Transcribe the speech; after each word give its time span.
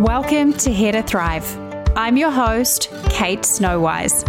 Welcome 0.00 0.54
to 0.54 0.72
Here 0.72 0.92
to 0.92 1.02
Thrive. 1.02 1.44
I'm 1.94 2.16
your 2.16 2.30
host, 2.30 2.90
Kate 3.10 3.42
Snowise. 3.42 4.24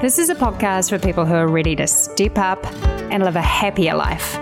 This 0.00 0.18
is 0.18 0.28
a 0.28 0.34
podcast 0.34 0.88
for 0.90 0.98
people 0.98 1.24
who 1.24 1.34
are 1.34 1.46
ready 1.46 1.76
to 1.76 1.86
step 1.86 2.36
up 2.36 2.66
and 3.12 3.22
live 3.22 3.36
a 3.36 3.40
happier 3.40 3.94
life. 3.94 4.36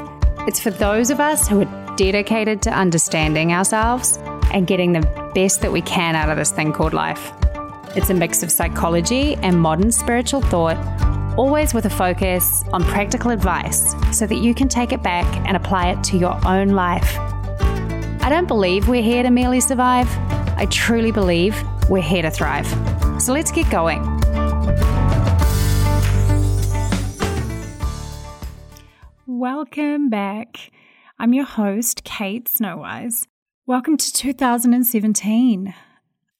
It's 0.48 0.58
for 0.58 0.71
those 0.71 1.11
of 1.11 1.21
us 1.21 1.46
who 1.46 1.61
are 1.61 1.96
dedicated 1.96 2.62
to 2.62 2.71
understanding 2.71 3.53
ourselves 3.53 4.16
and 4.50 4.66
getting 4.66 4.95
the 4.95 5.03
best 5.34 5.61
that 5.61 5.70
we 5.70 5.82
can 5.82 6.16
out 6.16 6.30
of 6.30 6.38
this 6.38 6.52
thing 6.52 6.73
called 6.73 6.95
life. 6.95 7.32
It's 7.95 8.09
a 8.09 8.14
mix 8.14 8.43
of 8.43 8.50
psychology 8.50 9.34
and 9.43 9.61
modern 9.61 9.93
spiritual 9.93 10.41
thought, 10.41 10.79
always 11.36 11.75
with 11.75 11.84
a 11.84 11.91
focus 11.91 12.64
on 12.73 12.82
practical 12.82 13.30
advice 13.30 13.95
so 14.11 14.27
that 14.27 14.36
you 14.36 14.54
can 14.54 14.68
take 14.68 14.93
it 14.93 15.02
back 15.02 15.27
and 15.46 15.54
apply 15.54 15.91
it 15.91 16.02
to 16.04 16.16
your 16.16 16.41
own 16.46 16.68
life. 16.68 17.18
I 18.23 18.29
don't 18.30 18.48
believe 18.48 18.88
we're 18.88 19.02
here 19.02 19.23
to 19.23 19.30
merely 19.30 19.61
survive. 19.61 20.09
I 20.59 20.64
truly 20.66 21.12
believe 21.12 21.55
we're 21.91 22.01
here 22.01 22.23
to 22.23 22.30
thrive. 22.30 22.66
So 23.20 23.34
let's 23.34 23.52
get 23.52 23.70
going. 23.70 24.02
Welcome 29.27 30.09
back. 30.09 30.70
I'm 31.19 31.34
your 31.34 31.45
host, 31.45 32.05
Kate 32.05 32.46
Snowise. 32.46 33.27
Welcome 33.66 33.98
to 33.98 34.10
2017. 34.10 35.74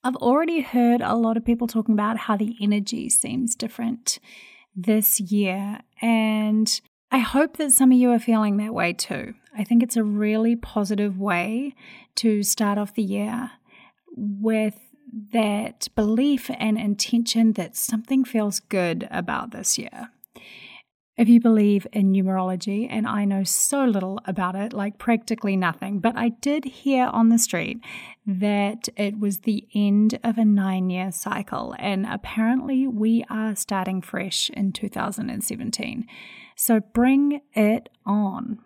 I've 0.03 0.15
already 0.15 0.61
heard 0.61 1.01
a 1.01 1.13
lot 1.13 1.37
of 1.37 1.45
people 1.45 1.67
talking 1.67 1.93
about 1.93 2.17
how 2.17 2.37
the 2.37 2.55
energy 2.59 3.09
seems 3.09 3.53
different 3.55 4.17
this 4.75 5.19
year, 5.19 5.81
and 6.01 6.81
I 7.11 7.19
hope 7.19 7.57
that 7.57 7.71
some 7.71 7.91
of 7.91 7.97
you 7.99 8.11
are 8.11 8.19
feeling 8.19 8.57
that 8.57 8.73
way 8.73 8.93
too. 8.93 9.35
I 9.55 9.63
think 9.63 9.83
it's 9.83 9.97
a 9.97 10.03
really 10.03 10.55
positive 10.55 11.19
way 11.19 11.75
to 12.15 12.41
start 12.41 12.79
off 12.79 12.95
the 12.95 13.03
year 13.03 13.51
with 14.17 14.79
that 15.31 15.87
belief 15.95 16.49
and 16.59 16.77
intention 16.77 17.53
that 17.53 17.75
something 17.75 18.25
feels 18.25 18.59
good 18.59 19.07
about 19.09 19.51
this 19.51 19.77
year. 19.77 20.09
If 21.17 21.27
you 21.27 21.39
believe 21.39 21.87
in 21.93 22.13
numerology, 22.13 22.85
and 22.87 23.07
I 23.07 23.25
know 23.25 23.43
so 23.43 23.83
little 23.85 24.19
about 24.25 24.55
it, 24.55 24.71
like 24.71 24.99
practically 24.99 25.57
nothing, 25.57 25.97
but 25.97 26.15
I 26.15 26.29
did 26.29 26.65
hear 26.65 27.07
on 27.07 27.29
the 27.29 27.39
street 27.39 27.79
that 28.27 28.87
it 28.95 29.17
was 29.17 29.39
the 29.39 29.67
end 29.73 30.19
of 30.23 30.37
a 30.37 30.45
nine 30.45 30.91
year 30.91 31.11
cycle, 31.11 31.73
and 31.79 32.05
apparently 32.05 32.85
we 32.85 33.25
are 33.31 33.55
starting 33.55 33.99
fresh 33.99 34.51
in 34.51 34.73
2017. 34.73 36.05
So 36.55 36.81
bring 36.81 37.41
it 37.53 37.89
on. 38.05 38.59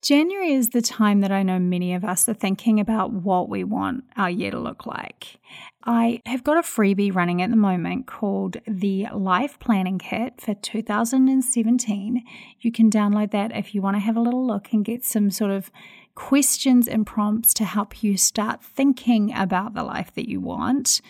January 0.00 0.52
is 0.52 0.68
the 0.68 0.80
time 0.80 1.22
that 1.22 1.32
I 1.32 1.42
know 1.42 1.58
many 1.58 1.92
of 1.92 2.04
us 2.04 2.28
are 2.28 2.34
thinking 2.34 2.78
about 2.78 3.12
what 3.12 3.48
we 3.48 3.64
want 3.64 4.04
our 4.16 4.30
year 4.30 4.52
to 4.52 4.58
look 4.58 4.86
like. 4.86 5.40
I 5.82 6.22
have 6.24 6.44
got 6.44 6.56
a 6.56 6.62
freebie 6.62 7.12
running 7.12 7.42
at 7.42 7.50
the 7.50 7.56
moment 7.56 8.06
called 8.06 8.58
the 8.66 9.08
Life 9.12 9.58
Planning 9.58 9.98
Kit 9.98 10.40
for 10.40 10.54
2017. 10.54 12.22
You 12.60 12.70
can 12.70 12.90
download 12.90 13.32
that 13.32 13.56
if 13.56 13.74
you 13.74 13.82
want 13.82 13.96
to 13.96 14.00
have 14.00 14.16
a 14.16 14.20
little 14.20 14.46
look 14.46 14.72
and 14.72 14.84
get 14.84 15.04
some 15.04 15.30
sort 15.30 15.50
of 15.50 15.72
questions 16.14 16.86
and 16.86 17.04
prompts 17.06 17.52
to 17.54 17.64
help 17.64 18.00
you 18.02 18.16
start 18.16 18.62
thinking 18.62 19.34
about 19.34 19.74
the 19.74 19.82
life 19.82 20.14
that 20.14 20.28
you 20.28 20.38
want. 20.40 21.00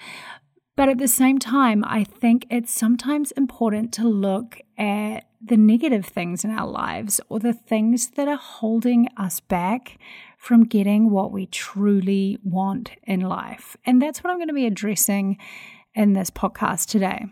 But 0.75 0.89
at 0.89 0.97
the 0.97 1.07
same 1.07 1.37
time, 1.37 1.83
I 1.85 2.03
think 2.03 2.47
it's 2.49 2.71
sometimes 2.71 3.31
important 3.33 3.93
to 3.93 4.07
look 4.07 4.59
at 4.77 5.25
the 5.43 5.57
negative 5.57 6.05
things 6.05 6.43
in 6.43 6.51
our 6.51 6.67
lives 6.67 7.19
or 7.29 7.39
the 7.39 7.53
things 7.53 8.11
that 8.11 8.27
are 8.27 8.37
holding 8.37 9.07
us 9.17 9.39
back 9.39 9.99
from 10.37 10.63
getting 10.63 11.11
what 11.11 11.31
we 11.31 11.45
truly 11.45 12.39
want 12.43 12.91
in 13.03 13.19
life. 13.19 13.75
And 13.85 14.01
that's 14.01 14.23
what 14.23 14.31
I'm 14.31 14.37
going 14.37 14.47
to 14.47 14.53
be 14.53 14.65
addressing 14.65 15.37
in 15.93 16.13
this 16.13 16.31
podcast 16.31 16.87
today. 16.87 17.25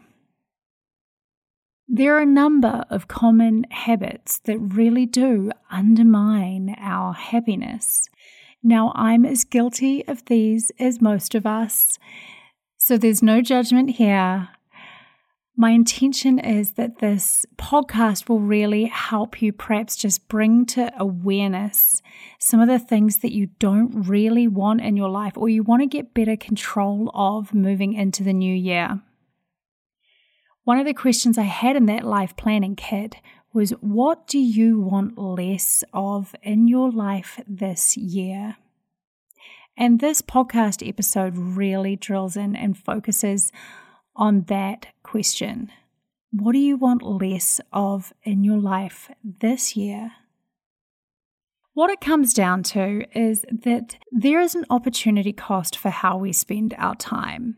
There 1.92 2.16
are 2.16 2.22
a 2.22 2.26
number 2.26 2.86
of 2.92 3.08
common 3.08 3.66
habits 3.72 4.38
that 4.42 4.60
really 4.60 5.08
do 5.08 5.50
undermine 5.72 6.76
our 6.78 7.14
happiness. 7.14 8.08
Now, 8.62 8.92
I'm 8.94 9.26
as 9.26 9.44
guilty 9.44 10.08
of 10.08 10.24
these 10.26 10.72
as 10.78 11.02
most 11.02 11.34
of 11.34 11.48
us, 11.48 11.98
so 12.78 12.96
there's 12.96 13.24
no 13.24 13.42
judgment 13.42 13.90
here. 13.90 14.50
My 15.58 15.72
intention 15.72 16.38
is 16.38 16.74
that 16.74 17.00
this 17.00 17.48
podcast 17.58 18.30
will 18.30 18.40
really 18.40 18.86
help 18.86 19.42
you 19.42 19.52
perhaps 19.52 19.96
just 19.96 20.28
bring 20.28 20.68
to 20.68 20.94
awareness 20.96 22.04
some 22.38 22.60
of 22.60 22.68
the 22.68 22.78
things 22.78 23.18
that 23.18 23.34
you 23.34 23.48
don't 23.58 24.08
really 24.08 24.48
want 24.48 24.82
in 24.82 24.96
your 24.96 25.10
life 25.10 25.36
or 25.36 25.50
you 25.50 25.64
want 25.64 25.82
to 25.82 25.88
get 25.88 26.14
better 26.14 26.38
control 26.38 27.10
of 27.16 27.56
moving 27.56 27.94
into 27.94 28.24
the 28.24 28.32
new 28.32 28.54
year. 28.54 29.02
One 30.70 30.78
of 30.78 30.86
the 30.86 30.94
questions 30.94 31.40
I 31.40 31.46
had 31.46 31.76
in 31.76 31.88
that 31.88 32.06
life 32.06 32.36
planning 32.36 32.76
kit 32.76 33.16
was 33.52 33.72
what 33.82 34.28
do 34.28 34.38
you 34.38 34.80
want 34.80 35.18
less 35.18 35.84
of 35.94 36.36
in 36.44 36.68
your 36.68 36.92
life 36.92 37.40
this 37.48 37.98
year? 37.98 38.56
And 39.76 40.00
this 40.00 40.22
podcast 40.22 40.88
episode 40.88 41.36
really 41.36 41.96
drills 41.96 42.38
in 42.38 42.56
and 42.56 42.78
focuses 42.78 43.52
on 44.16 44.44
that 44.44 44.90
question. 45.02 45.72
What 46.30 46.52
do 46.52 46.60
you 46.60 46.78
want 46.78 47.02
less 47.02 47.60
of 47.74 48.14
in 48.22 48.44
your 48.44 48.60
life 48.60 49.10
this 49.24 49.76
year? 49.76 50.12
What 51.74 51.90
it 51.90 52.00
comes 52.00 52.32
down 52.32 52.62
to 52.76 53.06
is 53.18 53.44
that 53.52 53.98
there 54.12 54.40
is 54.40 54.54
an 54.54 54.66
opportunity 54.70 55.34
cost 55.34 55.76
for 55.76 55.90
how 55.90 56.18
we 56.18 56.32
spend 56.32 56.76
our 56.78 56.94
time. 56.94 57.58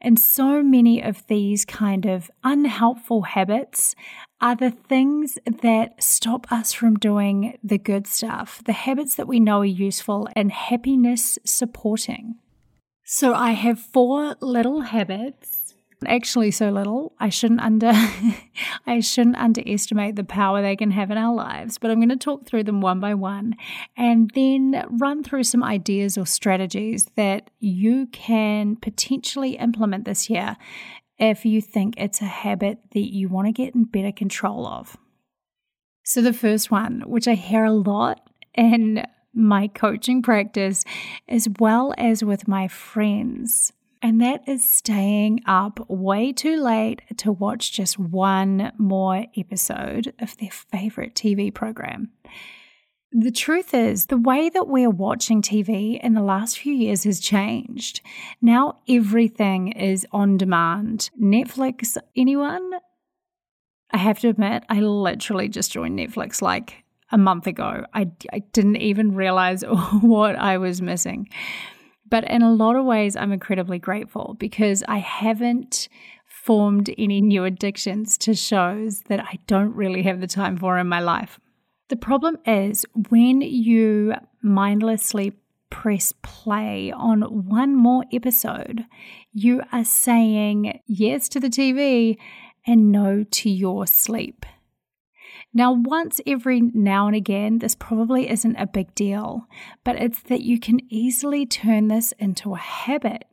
And 0.00 0.18
so 0.18 0.62
many 0.62 1.02
of 1.02 1.26
these 1.26 1.64
kind 1.64 2.06
of 2.06 2.30
unhelpful 2.42 3.22
habits 3.22 3.94
are 4.40 4.54
the 4.54 4.70
things 4.70 5.38
that 5.62 6.02
stop 6.02 6.50
us 6.52 6.72
from 6.72 6.96
doing 6.96 7.58
the 7.62 7.78
good 7.78 8.06
stuff, 8.06 8.62
the 8.66 8.72
habits 8.72 9.14
that 9.14 9.28
we 9.28 9.40
know 9.40 9.60
are 9.60 9.64
useful 9.64 10.28
and 10.36 10.52
happiness 10.52 11.38
supporting. 11.44 12.36
So 13.04 13.34
I 13.34 13.52
have 13.52 13.78
four 13.78 14.36
little 14.40 14.82
habits 14.82 15.63
actually 16.06 16.50
so 16.50 16.70
little. 16.70 17.12
I 17.18 17.28
shouldn't 17.28 17.60
under 17.60 17.92
I 18.86 19.00
shouldn't 19.00 19.36
underestimate 19.36 20.16
the 20.16 20.24
power 20.24 20.62
they 20.62 20.76
can 20.76 20.90
have 20.90 21.10
in 21.10 21.18
our 21.18 21.34
lives, 21.34 21.78
but 21.78 21.90
I'm 21.90 21.98
going 21.98 22.08
to 22.10 22.16
talk 22.16 22.46
through 22.46 22.64
them 22.64 22.80
one 22.80 23.00
by 23.00 23.14
one 23.14 23.54
and 23.96 24.30
then 24.34 24.84
run 24.98 25.22
through 25.22 25.44
some 25.44 25.62
ideas 25.62 26.16
or 26.16 26.26
strategies 26.26 27.06
that 27.16 27.50
you 27.60 28.06
can 28.08 28.76
potentially 28.76 29.56
implement 29.56 30.04
this 30.04 30.30
year 30.30 30.56
if 31.18 31.44
you 31.44 31.60
think 31.60 31.94
it's 31.96 32.20
a 32.20 32.26
habit 32.26 32.78
that 32.92 33.12
you 33.12 33.28
want 33.28 33.46
to 33.46 33.52
get 33.52 33.74
in 33.74 33.84
better 33.84 34.12
control 34.12 34.66
of. 34.66 34.96
So 36.04 36.20
the 36.20 36.32
first 36.32 36.70
one, 36.70 37.02
which 37.06 37.26
I 37.26 37.34
hear 37.34 37.64
a 37.64 37.72
lot 37.72 38.28
in 38.54 39.06
my 39.32 39.68
coaching 39.68 40.22
practice 40.22 40.84
as 41.28 41.48
well 41.58 41.94
as 41.98 42.22
with 42.22 42.46
my 42.46 42.68
friends 42.68 43.72
and 44.04 44.20
that 44.20 44.46
is 44.46 44.68
staying 44.68 45.40
up 45.46 45.80
way 45.88 46.30
too 46.30 46.62
late 46.62 47.00
to 47.16 47.32
watch 47.32 47.72
just 47.72 47.98
one 47.98 48.70
more 48.76 49.24
episode 49.34 50.12
of 50.18 50.36
their 50.36 50.50
favorite 50.50 51.14
TV 51.14 51.52
program. 51.52 52.10
The 53.12 53.30
truth 53.30 53.72
is, 53.72 54.06
the 54.06 54.18
way 54.18 54.50
that 54.50 54.68
we're 54.68 54.90
watching 54.90 55.40
TV 55.40 55.98
in 55.98 56.12
the 56.12 56.20
last 56.20 56.58
few 56.58 56.74
years 56.74 57.04
has 57.04 57.18
changed. 57.18 58.02
Now 58.42 58.80
everything 58.86 59.72
is 59.72 60.06
on 60.12 60.36
demand. 60.36 61.08
Netflix, 61.18 61.96
anyone? 62.14 62.72
I 63.90 63.96
have 63.96 64.18
to 64.18 64.28
admit, 64.28 64.64
I 64.68 64.80
literally 64.80 65.48
just 65.48 65.72
joined 65.72 65.98
Netflix 65.98 66.42
like 66.42 66.84
a 67.10 67.16
month 67.16 67.46
ago. 67.46 67.86
I, 67.94 68.10
I 68.30 68.40
didn't 68.52 68.76
even 68.76 69.14
realize 69.14 69.62
what 70.02 70.36
I 70.36 70.58
was 70.58 70.82
missing. 70.82 71.30
But 72.08 72.24
in 72.24 72.42
a 72.42 72.52
lot 72.52 72.76
of 72.76 72.84
ways, 72.84 73.16
I'm 73.16 73.32
incredibly 73.32 73.78
grateful 73.78 74.36
because 74.38 74.82
I 74.88 74.98
haven't 74.98 75.88
formed 76.26 76.92
any 76.98 77.20
new 77.20 77.44
addictions 77.44 78.18
to 78.18 78.34
shows 78.34 79.02
that 79.08 79.20
I 79.20 79.38
don't 79.46 79.74
really 79.74 80.02
have 80.02 80.20
the 80.20 80.26
time 80.26 80.56
for 80.58 80.78
in 80.78 80.88
my 80.88 81.00
life. 81.00 81.40
The 81.88 81.96
problem 81.96 82.38
is 82.46 82.84
when 83.08 83.40
you 83.40 84.14
mindlessly 84.42 85.32
press 85.70 86.12
play 86.22 86.92
on 86.92 87.22
one 87.48 87.74
more 87.74 88.04
episode, 88.12 88.84
you 89.32 89.62
are 89.72 89.84
saying 89.84 90.80
yes 90.86 91.28
to 91.30 91.40
the 91.40 91.48
TV 91.48 92.16
and 92.66 92.92
no 92.92 93.24
to 93.24 93.50
your 93.50 93.86
sleep. 93.86 94.46
Now, 95.56 95.72
once 95.72 96.20
every 96.26 96.60
now 96.60 97.06
and 97.06 97.14
again, 97.14 97.60
this 97.60 97.76
probably 97.76 98.28
isn't 98.28 98.56
a 98.56 98.66
big 98.66 98.92
deal, 98.96 99.46
but 99.84 99.94
it's 99.96 100.20
that 100.22 100.40
you 100.42 100.58
can 100.58 100.80
easily 100.92 101.46
turn 101.46 101.86
this 101.86 102.12
into 102.18 102.54
a 102.54 102.58
habit 102.58 103.24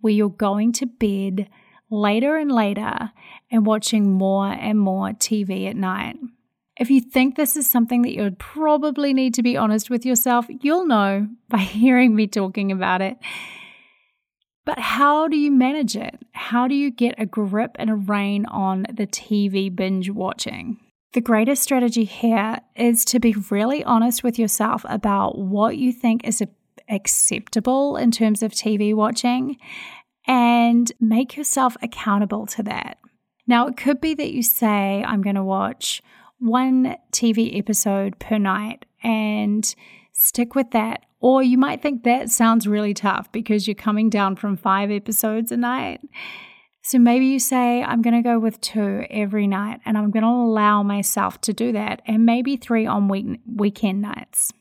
where 0.00 0.12
you're 0.14 0.30
going 0.30 0.72
to 0.72 0.86
bed 0.86 1.50
later 1.90 2.38
and 2.38 2.50
later 2.50 3.12
and 3.50 3.66
watching 3.66 4.10
more 4.10 4.46
and 4.50 4.78
more 4.78 5.10
TV 5.10 5.68
at 5.68 5.76
night. 5.76 6.16
If 6.78 6.90
you 6.90 7.02
think 7.02 7.36
this 7.36 7.56
is 7.56 7.68
something 7.68 8.02
that 8.02 8.14
you 8.14 8.22
would 8.22 8.38
probably 8.38 9.12
need 9.12 9.34
to 9.34 9.42
be 9.42 9.56
honest 9.58 9.90
with 9.90 10.06
yourself, 10.06 10.46
you'll 10.48 10.86
know 10.86 11.28
by 11.48 11.58
hearing 11.58 12.14
me 12.14 12.26
talking 12.26 12.72
about 12.72 13.02
it. 13.02 13.18
But 14.64 14.78
how 14.78 15.28
do 15.28 15.36
you 15.36 15.52
manage 15.52 15.94
it? 15.94 16.18
How 16.32 16.66
do 16.66 16.74
you 16.74 16.90
get 16.90 17.14
a 17.18 17.26
grip 17.26 17.72
and 17.74 17.90
a 17.90 17.94
rein 17.94 18.46
on 18.46 18.86
the 18.92 19.06
TV 19.06 19.74
binge 19.74 20.10
watching? 20.10 20.80
The 21.12 21.20
greatest 21.20 21.62
strategy 21.62 22.04
here 22.04 22.60
is 22.74 23.04
to 23.06 23.18
be 23.18 23.34
really 23.50 23.82
honest 23.84 24.22
with 24.22 24.38
yourself 24.38 24.84
about 24.88 25.38
what 25.38 25.76
you 25.78 25.92
think 25.92 26.26
is 26.26 26.42
acceptable 26.88 27.96
in 27.96 28.10
terms 28.10 28.42
of 28.42 28.52
TV 28.52 28.94
watching 28.94 29.56
and 30.26 30.90
make 31.00 31.36
yourself 31.36 31.76
accountable 31.82 32.46
to 32.46 32.62
that. 32.64 32.98
Now, 33.46 33.68
it 33.68 33.76
could 33.76 34.00
be 34.00 34.14
that 34.14 34.32
you 34.32 34.42
say, 34.42 35.04
I'm 35.06 35.22
going 35.22 35.36
to 35.36 35.44
watch 35.44 36.02
one 36.38 36.96
TV 37.12 37.56
episode 37.58 38.18
per 38.18 38.38
night 38.38 38.84
and 39.02 39.74
stick 40.12 40.54
with 40.54 40.72
that. 40.72 41.04
Or 41.20 41.42
you 41.42 41.56
might 41.56 41.80
think 41.80 42.02
that 42.02 42.30
sounds 42.30 42.66
really 42.66 42.92
tough 42.92 43.30
because 43.32 43.66
you're 43.66 43.74
coming 43.74 44.10
down 44.10 44.36
from 44.36 44.56
five 44.56 44.90
episodes 44.90 45.50
a 45.52 45.56
night. 45.56 46.00
So 46.86 47.00
maybe 47.00 47.26
you 47.26 47.40
say, 47.40 47.82
I'm 47.82 48.00
going 48.00 48.14
to 48.14 48.22
go 48.22 48.38
with 48.38 48.60
two 48.60 49.04
every 49.10 49.48
night 49.48 49.80
and 49.84 49.98
I'm 49.98 50.12
going 50.12 50.22
to 50.22 50.28
allow 50.28 50.84
myself 50.84 51.40
to 51.40 51.52
do 51.52 51.72
that, 51.72 52.00
and 52.06 52.24
maybe 52.24 52.56
three 52.56 52.86
on 52.86 53.08
week- 53.08 53.40
weekend 53.44 54.00
nights. 54.00 54.52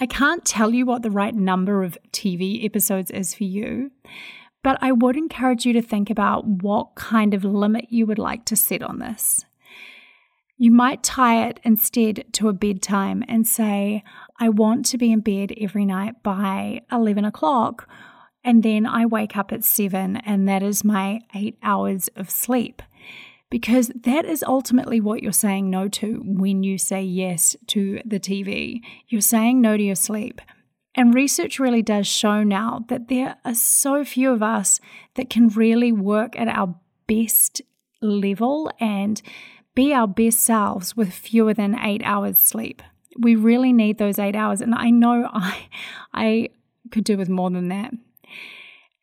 I 0.00 0.06
can't 0.06 0.44
tell 0.44 0.72
you 0.72 0.86
what 0.86 1.02
the 1.02 1.10
right 1.10 1.34
number 1.34 1.82
of 1.82 1.98
TV 2.12 2.64
episodes 2.64 3.10
is 3.10 3.34
for 3.34 3.42
you, 3.42 3.90
but 4.62 4.78
I 4.80 4.92
would 4.92 5.16
encourage 5.16 5.66
you 5.66 5.72
to 5.72 5.82
think 5.82 6.10
about 6.10 6.46
what 6.46 6.94
kind 6.94 7.34
of 7.34 7.42
limit 7.42 7.86
you 7.88 8.06
would 8.06 8.20
like 8.20 8.44
to 8.44 8.54
set 8.54 8.84
on 8.84 9.00
this. 9.00 9.44
You 10.58 10.70
might 10.70 11.02
tie 11.02 11.48
it 11.48 11.58
instead 11.64 12.26
to 12.34 12.48
a 12.48 12.52
bedtime 12.52 13.24
and 13.26 13.48
say, 13.48 14.04
I 14.38 14.48
want 14.48 14.86
to 14.86 14.96
be 14.96 15.10
in 15.10 15.22
bed 15.22 15.54
every 15.60 15.84
night 15.84 16.22
by 16.22 16.82
11 16.92 17.24
o'clock. 17.24 17.88
And 18.44 18.62
then 18.62 18.86
I 18.86 19.06
wake 19.06 19.36
up 19.36 19.52
at 19.52 19.64
seven, 19.64 20.16
and 20.16 20.48
that 20.48 20.62
is 20.62 20.84
my 20.84 21.20
eight 21.34 21.58
hours 21.62 22.08
of 22.16 22.28
sleep. 22.28 22.82
Because 23.50 23.92
that 23.94 24.24
is 24.24 24.42
ultimately 24.42 25.00
what 25.00 25.22
you're 25.22 25.32
saying 25.32 25.68
no 25.68 25.86
to 25.88 26.22
when 26.24 26.62
you 26.62 26.78
say 26.78 27.02
yes 27.02 27.54
to 27.68 28.00
the 28.04 28.18
TV. 28.18 28.80
You're 29.08 29.20
saying 29.20 29.60
no 29.60 29.76
to 29.76 29.82
your 29.82 29.94
sleep. 29.94 30.40
And 30.94 31.14
research 31.14 31.58
really 31.58 31.82
does 31.82 32.06
show 32.06 32.42
now 32.42 32.84
that 32.88 33.08
there 33.08 33.36
are 33.44 33.54
so 33.54 34.04
few 34.04 34.30
of 34.30 34.42
us 34.42 34.80
that 35.14 35.30
can 35.30 35.48
really 35.48 35.92
work 35.92 36.38
at 36.38 36.48
our 36.48 36.74
best 37.06 37.62
level 38.00 38.70
and 38.80 39.22
be 39.74 39.92
our 39.92 40.06
best 40.08 40.40
selves 40.40 40.96
with 40.96 41.12
fewer 41.12 41.54
than 41.54 41.78
eight 41.78 42.02
hours 42.04 42.38
sleep. 42.38 42.82
We 43.18 43.34
really 43.34 43.72
need 43.72 43.98
those 43.98 44.18
eight 44.18 44.36
hours. 44.36 44.60
And 44.60 44.74
I 44.74 44.90
know 44.90 45.28
I, 45.32 45.68
I 46.12 46.48
could 46.90 47.04
do 47.04 47.16
with 47.16 47.28
more 47.28 47.50
than 47.50 47.68
that. 47.68 47.92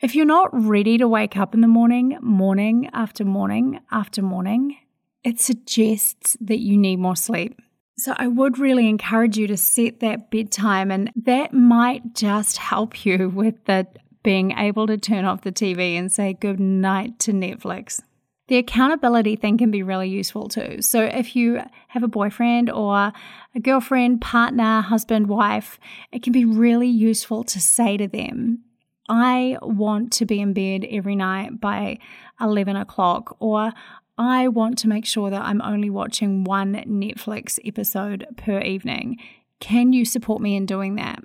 If 0.01 0.15
you're 0.15 0.25
not 0.25 0.49
ready 0.53 0.97
to 0.97 1.07
wake 1.07 1.35
up 1.35 1.53
in 1.53 1.61
the 1.61 1.67
morning, 1.67 2.17
morning 2.21 2.89
after 2.93 3.25
morning 3.25 3.81
after 3.91 4.21
morning, 4.21 4.77
it 5.23 5.41
suggests 5.41 6.37
that 6.39 6.59
you 6.59 6.77
need 6.77 6.99
more 6.99 7.17
sleep. 7.17 7.59
So 7.97 8.13
I 8.17 8.27
would 8.27 8.57
really 8.57 8.87
encourage 8.87 9.37
you 9.37 9.45
to 9.47 9.57
set 9.57 9.99
that 9.99 10.31
bedtime, 10.31 10.89
and 10.89 11.11
that 11.17 11.53
might 11.53 12.15
just 12.15 12.57
help 12.57 13.05
you 13.05 13.29
with 13.35 13.65
the 13.65 13.87
being 14.23 14.51
able 14.51 14.87
to 14.87 14.97
turn 14.97 15.25
off 15.25 15.41
the 15.41 15.51
TV 15.51 15.93
and 15.93 16.11
say 16.11 16.33
good 16.33 16.59
night 16.59 17.19
to 17.19 17.33
Netflix. 17.33 18.01
The 18.47 18.57
accountability 18.57 19.35
thing 19.35 19.57
can 19.57 19.69
be 19.69 19.83
really 19.83 20.09
useful 20.09 20.47
too. 20.47 20.81
So, 20.81 21.03
if 21.03 21.35
you 21.35 21.61
have 21.89 22.03
a 22.03 22.07
boyfriend 22.07 22.69
or 22.71 22.95
a 22.95 23.59
girlfriend, 23.61 24.21
partner, 24.21 24.81
husband, 24.81 25.27
wife, 25.27 25.79
it 26.11 26.23
can 26.23 26.33
be 26.33 26.45
really 26.45 26.87
useful 26.87 27.43
to 27.43 27.59
say 27.59 27.97
to 27.97 28.07
them, 28.07 28.63
I 29.09 29.57
want 29.61 30.13
to 30.13 30.25
be 30.25 30.39
in 30.39 30.53
bed 30.53 30.85
every 30.89 31.15
night 31.15 31.59
by 31.59 31.97
11 32.39 32.75
o'clock, 32.75 33.35
or 33.39 33.73
I 34.17 34.47
want 34.50 34.77
to 34.79 34.88
make 34.88 35.06
sure 35.06 35.29
that 35.29 35.41
I'm 35.41 35.61
only 35.61 35.89
watching 35.89 36.44
one 36.44 36.75
Netflix 36.88 37.57
episode 37.65 38.27
per 38.38 38.61
evening. 38.61 39.17
Can 39.59 39.91
you 39.91 40.06
support 40.06 40.41
me 40.41 40.56
in 40.56 40.65
doing 40.65 40.95
that? 40.95 41.21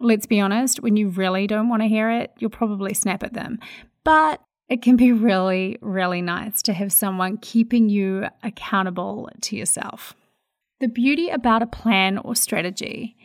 Let's 0.00 0.26
be 0.26 0.40
honest, 0.40 0.82
when 0.82 0.96
you 0.96 1.08
really 1.08 1.46
don't 1.46 1.68
want 1.68 1.82
to 1.82 1.88
hear 1.88 2.10
it, 2.10 2.32
you'll 2.38 2.50
probably 2.50 2.92
snap 2.92 3.22
at 3.22 3.34
them. 3.34 3.60
But 4.02 4.42
it 4.68 4.82
can 4.82 4.96
be 4.96 5.12
really, 5.12 5.78
really 5.80 6.22
nice 6.22 6.60
to 6.62 6.72
have 6.72 6.92
someone 6.92 7.38
keeping 7.38 7.88
you 7.88 8.26
accountable 8.42 9.30
to 9.42 9.56
yourself. 9.56 10.14
The 10.80 10.88
beauty 10.88 11.28
about 11.28 11.62
a 11.62 11.66
plan 11.66 12.18
or 12.18 12.34
strategy 12.34 13.16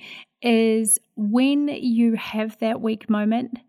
is 0.42 1.00
when 1.19 1.68
you 1.68 2.13
have 2.13 2.57
that 2.60 2.80
weak 2.80 3.10
moment, 3.10 3.60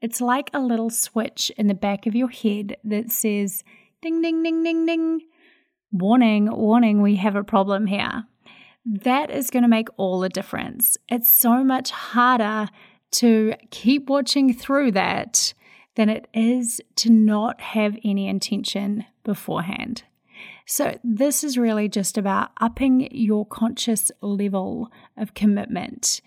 it's 0.00 0.20
like 0.20 0.50
a 0.54 0.60
little 0.60 0.88
switch 0.88 1.50
in 1.56 1.66
the 1.66 1.74
back 1.74 2.06
of 2.06 2.14
your 2.14 2.28
head 2.28 2.76
that 2.84 3.10
says, 3.10 3.64
ding, 4.02 4.22
ding, 4.22 4.44
ding, 4.44 4.62
ding, 4.62 4.86
ding, 4.86 5.20
warning, 5.90 6.48
warning, 6.48 7.02
we 7.02 7.16
have 7.16 7.34
a 7.34 7.42
problem 7.42 7.86
here. 7.86 8.24
That 8.86 9.32
is 9.32 9.50
going 9.50 9.64
to 9.64 9.68
make 9.68 9.88
all 9.96 10.20
the 10.20 10.28
difference. 10.28 10.96
It's 11.08 11.28
so 11.28 11.64
much 11.64 11.90
harder 11.90 12.68
to 13.12 13.54
keep 13.70 14.08
watching 14.08 14.54
through 14.54 14.92
that 14.92 15.54
than 15.96 16.08
it 16.08 16.28
is 16.32 16.80
to 16.96 17.10
not 17.10 17.60
have 17.60 17.98
any 18.04 18.28
intention 18.28 19.06
beforehand. 19.24 20.04
So, 20.66 20.98
this 21.02 21.42
is 21.42 21.58
really 21.58 21.88
just 21.88 22.16
about 22.16 22.50
upping 22.60 23.08
your 23.10 23.44
conscious 23.44 24.12
level 24.20 24.88
of 25.16 25.34
commitment 25.34 26.20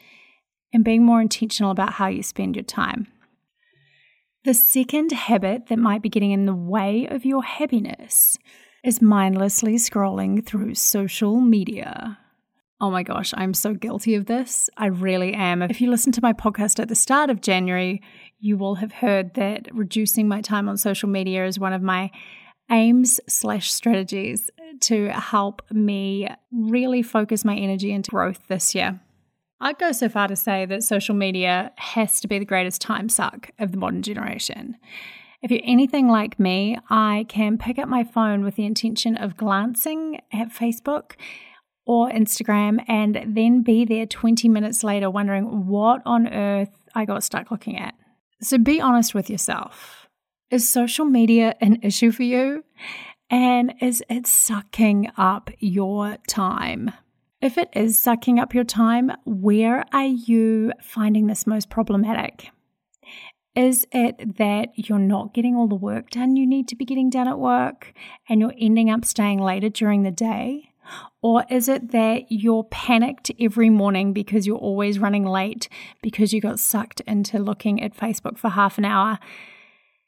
and 0.75 0.83
being 0.83 1.05
more 1.05 1.21
intentional 1.21 1.71
about 1.71 1.93
how 1.93 2.07
you 2.07 2.21
spend 2.21 2.53
your 2.53 2.65
time. 2.65 3.07
The 4.43 4.53
second 4.53 5.13
habit 5.13 5.67
that 5.67 5.79
might 5.79 6.01
be 6.01 6.09
getting 6.09 6.31
in 6.31 6.45
the 6.45 6.53
way 6.53 7.07
of 7.09 7.23
your 7.23 7.41
happiness 7.41 8.37
is 8.83 9.01
mindlessly 9.01 9.75
scrolling 9.75 10.45
through 10.45 10.75
social 10.75 11.39
media. 11.39 12.19
Oh 12.81 12.91
my 12.91 13.03
gosh, 13.03 13.33
I'm 13.37 13.53
so 13.53 13.73
guilty 13.73 14.15
of 14.15 14.25
this. 14.25 14.69
I 14.75 14.87
really 14.87 15.33
am. 15.33 15.61
If 15.61 15.79
you 15.79 15.89
listen 15.89 16.11
to 16.11 16.21
my 16.21 16.33
podcast 16.33 16.81
at 16.81 16.89
the 16.89 16.93
start 16.93 17.29
of 17.29 17.39
January, 17.39 18.01
you 18.39 18.57
will 18.57 18.75
have 18.75 18.91
heard 18.91 19.35
that 19.35 19.73
reducing 19.73 20.27
my 20.27 20.41
time 20.41 20.67
on 20.67 20.75
social 20.75 21.07
media 21.07 21.45
is 21.45 21.57
one 21.57 21.71
of 21.71 21.81
my 21.81 22.11
aims 22.69 23.21
slash 23.29 23.71
strategies 23.71 24.51
to 24.81 25.07
help 25.07 25.61
me 25.71 26.27
really 26.51 27.01
focus 27.01 27.45
my 27.45 27.55
energy 27.55 27.93
into 27.93 28.11
growth 28.11 28.41
this 28.49 28.75
year. 28.75 28.99
I'd 29.61 29.79
go 29.79 29.91
so 29.91 30.09
far 30.09 30.27
to 30.27 30.35
say 30.35 30.65
that 30.65 30.83
social 30.83 31.15
media 31.15 31.71
has 31.77 32.19
to 32.21 32.27
be 32.27 32.39
the 32.39 32.45
greatest 32.45 32.81
time 32.81 33.07
suck 33.09 33.51
of 33.57 33.71
the 33.71 33.77
modern 33.77 34.01
generation. 34.01 34.77
If 35.41 35.51
you're 35.51 35.61
anything 35.63 36.07
like 36.07 36.39
me, 36.39 36.77
I 36.89 37.25
can 37.29 37.57
pick 37.57 37.77
up 37.79 37.87
my 37.87 38.03
phone 38.03 38.43
with 38.43 38.55
the 38.55 38.65
intention 38.65 39.15
of 39.15 39.37
glancing 39.37 40.19
at 40.33 40.49
Facebook 40.49 41.13
or 41.85 42.09
Instagram 42.09 42.83
and 42.87 43.21
then 43.27 43.61
be 43.61 43.85
there 43.85 44.05
20 44.05 44.49
minutes 44.49 44.83
later 44.83 45.09
wondering 45.09 45.67
what 45.67 46.01
on 46.05 46.27
earth 46.27 46.71
I 46.95 47.05
got 47.05 47.23
stuck 47.23 47.51
looking 47.51 47.77
at. 47.77 47.93
So 48.41 48.57
be 48.57 48.81
honest 48.81 49.13
with 49.13 49.29
yourself. 49.29 50.07
Is 50.51 50.67
social 50.67 51.05
media 51.05 51.55
an 51.61 51.79
issue 51.81 52.11
for 52.11 52.23
you? 52.23 52.63
And 53.29 53.73
is 53.81 54.03
it 54.09 54.27
sucking 54.27 55.11
up 55.17 55.49
your 55.59 56.17
time? 56.27 56.91
If 57.45 57.59
it 57.59 57.69
is 57.73 57.99
sucking 57.99 58.39
up 58.39 58.55
your 58.55 58.63
time, 58.63 59.11
where 59.23 59.85
are 59.93 60.07
you 60.07 60.73
finding 60.81 61.27
this 61.27 61.45
most 61.45 61.69
problematic? 61.69 62.49
Is 63.55 63.85
it 63.91 64.37
that 64.37 64.69
you're 64.73 64.97
not 64.97 65.35
getting 65.35 65.55
all 65.55 65.67
the 65.67 65.75
work 65.75 66.09
done 66.09 66.37
you 66.37 66.47
need 66.47 66.67
to 66.69 66.75
be 66.75 66.85
getting 66.85 67.11
done 67.11 67.27
at 67.27 67.37
work 67.37 67.93
and 68.27 68.41
you're 68.41 68.55
ending 68.57 68.89
up 68.89 69.05
staying 69.05 69.39
later 69.39 69.69
during 69.69 70.01
the 70.01 70.09
day? 70.09 70.71
Or 71.21 71.45
is 71.47 71.69
it 71.69 71.91
that 71.91 72.23
you're 72.29 72.63
panicked 72.63 73.29
every 73.39 73.69
morning 73.69 74.11
because 74.11 74.47
you're 74.47 74.57
always 74.57 74.97
running 74.97 75.25
late 75.25 75.69
because 76.01 76.33
you 76.33 76.41
got 76.41 76.59
sucked 76.59 77.01
into 77.01 77.37
looking 77.37 77.79
at 77.83 77.95
Facebook 77.95 78.39
for 78.39 78.49
half 78.49 78.79
an 78.79 78.85
hour? 78.85 79.19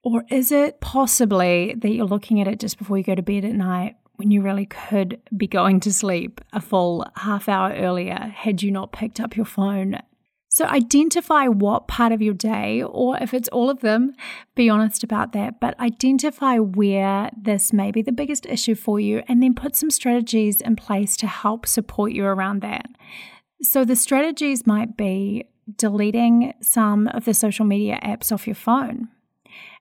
Or 0.04 0.24
is 0.32 0.52
it 0.52 0.82
possibly 0.82 1.76
that 1.78 1.90
you're 1.92 2.08
looking 2.08 2.42
at 2.42 2.48
it 2.48 2.60
just 2.60 2.80
before 2.80 2.98
you 2.98 3.04
go 3.04 3.14
to 3.14 3.22
bed 3.22 3.46
at 3.46 3.54
night 3.54 3.96
when 4.18 4.32
you 4.32 4.42
really 4.42 4.66
could 4.66 5.20
be 5.36 5.48
going 5.48 5.80
to 5.80 5.94
sleep 5.94 6.42
a 6.54 6.62
full 6.62 7.06
half 7.16 7.48
hour 7.48 7.74
earlier 7.74 8.34
had 8.36 8.62
you 8.62 8.72
not 8.72 8.92
picked 8.92 9.20
up 9.20 9.36
your 9.36 9.46
phone 9.46 9.98
So 10.50 10.66
identify 10.66 11.48
what 11.48 11.88
part 11.88 12.12
of 12.12 12.20
your 12.20 12.34
day, 12.34 12.82
or 12.82 13.16
if 13.18 13.32
it's 13.32 13.50
all 13.50 13.70
of 13.70 13.82
them, 13.82 14.16
be 14.56 14.70
honest 14.70 15.04
about 15.04 15.34
that. 15.34 15.60
But 15.60 15.80
identify 15.80 16.58
where 16.58 17.30
this 17.40 17.72
may 17.72 17.92
be 17.92 18.02
the 18.02 18.12
biggest 18.12 18.48
issue 18.48 18.74
for 18.74 19.00
you, 19.00 19.22
and 19.28 19.44
then 19.44 19.54
put 19.54 19.76
some 19.76 19.92
strategies 19.92 20.60
in 20.62 20.76
place 20.76 21.16
to 21.18 21.28
help 21.28 21.68
support 21.68 22.12
you 22.14 22.26
around 22.26 22.62
that. 22.62 22.88
So 23.62 23.86
the 23.86 23.96
strategies 23.96 24.66
might 24.66 24.98
be 24.98 25.46
deleting 25.76 26.54
some 26.60 27.08
of 27.10 27.26
the 27.26 27.36
social 27.36 27.66
media 27.66 28.00
apps 28.02 28.32
off 28.32 28.48
your 28.48 28.56
phone. 28.56 29.10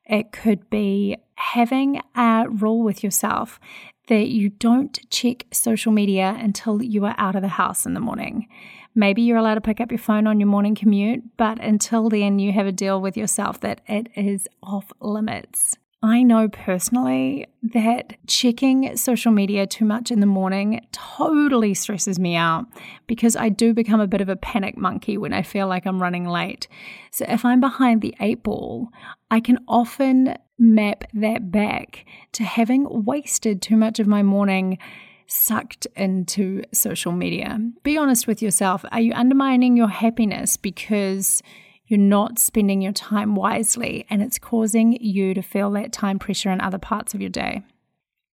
It 0.04 0.30
could 0.30 0.68
be 0.68 1.16
having 1.36 2.02
a 2.14 2.46
rule 2.50 2.82
with 2.82 3.02
yourself 3.02 3.58
that 4.08 4.28
you 4.28 4.50
don't 4.50 4.98
check 5.10 5.46
social 5.52 5.92
media 5.92 6.36
until 6.38 6.82
you 6.82 7.04
are 7.04 7.14
out 7.18 7.36
of 7.36 7.42
the 7.42 7.48
house 7.48 7.86
in 7.86 7.94
the 7.94 8.00
morning. 8.00 8.48
Maybe 8.94 9.22
you're 9.22 9.36
allowed 9.36 9.56
to 9.56 9.60
pick 9.60 9.80
up 9.80 9.90
your 9.90 9.98
phone 9.98 10.26
on 10.26 10.40
your 10.40 10.46
morning 10.46 10.74
commute, 10.74 11.36
but 11.36 11.60
until 11.60 12.08
then, 12.08 12.38
you 12.38 12.52
have 12.52 12.66
a 12.66 12.72
deal 12.72 13.00
with 13.00 13.16
yourself 13.16 13.60
that 13.60 13.82
it 13.86 14.08
is 14.16 14.48
off 14.62 14.92
limits. 15.00 15.76
I 16.02 16.22
know 16.22 16.48
personally 16.48 17.46
that 17.62 18.14
checking 18.26 18.96
social 18.96 19.32
media 19.32 19.66
too 19.66 19.84
much 19.84 20.10
in 20.10 20.20
the 20.20 20.26
morning 20.26 20.86
totally 20.92 21.74
stresses 21.74 22.18
me 22.18 22.36
out 22.36 22.66
because 23.06 23.34
I 23.34 23.48
do 23.48 23.72
become 23.72 24.00
a 24.00 24.06
bit 24.06 24.20
of 24.20 24.28
a 24.28 24.36
panic 24.36 24.76
monkey 24.76 25.16
when 25.16 25.32
I 25.32 25.42
feel 25.42 25.66
like 25.66 25.86
I'm 25.86 26.00
running 26.00 26.26
late. 26.26 26.68
So 27.10 27.24
if 27.28 27.44
I'm 27.44 27.60
behind 27.60 28.02
the 28.02 28.14
eight 28.20 28.42
ball, 28.42 28.88
I 29.30 29.40
can 29.40 29.58
often 29.66 30.36
map 30.58 31.04
that 31.14 31.50
back 31.50 32.04
to 32.32 32.44
having 32.44 32.86
wasted 33.04 33.62
too 33.62 33.76
much 33.76 33.98
of 33.98 34.06
my 34.06 34.22
morning 34.22 34.78
sucked 35.26 35.86
into 35.96 36.62
social 36.72 37.12
media. 37.12 37.58
Be 37.82 37.98
honest 37.98 38.26
with 38.26 38.42
yourself. 38.42 38.84
Are 38.92 39.00
you 39.00 39.12
undermining 39.14 39.76
your 39.76 39.88
happiness 39.88 40.56
because 40.56 41.42
you're 41.86 41.98
not 41.98 42.38
spending 42.38 42.82
your 42.82 42.92
time 42.92 43.34
wisely 43.34 44.06
and 44.10 44.22
it's 44.22 44.38
causing 44.38 44.92
you 45.00 45.34
to 45.34 45.42
feel 45.42 45.70
that 45.72 45.92
time 45.92 46.18
pressure 46.18 46.50
in 46.50 46.60
other 46.60 46.78
parts 46.78 47.14
of 47.14 47.20
your 47.20 47.30
day? 47.30 47.62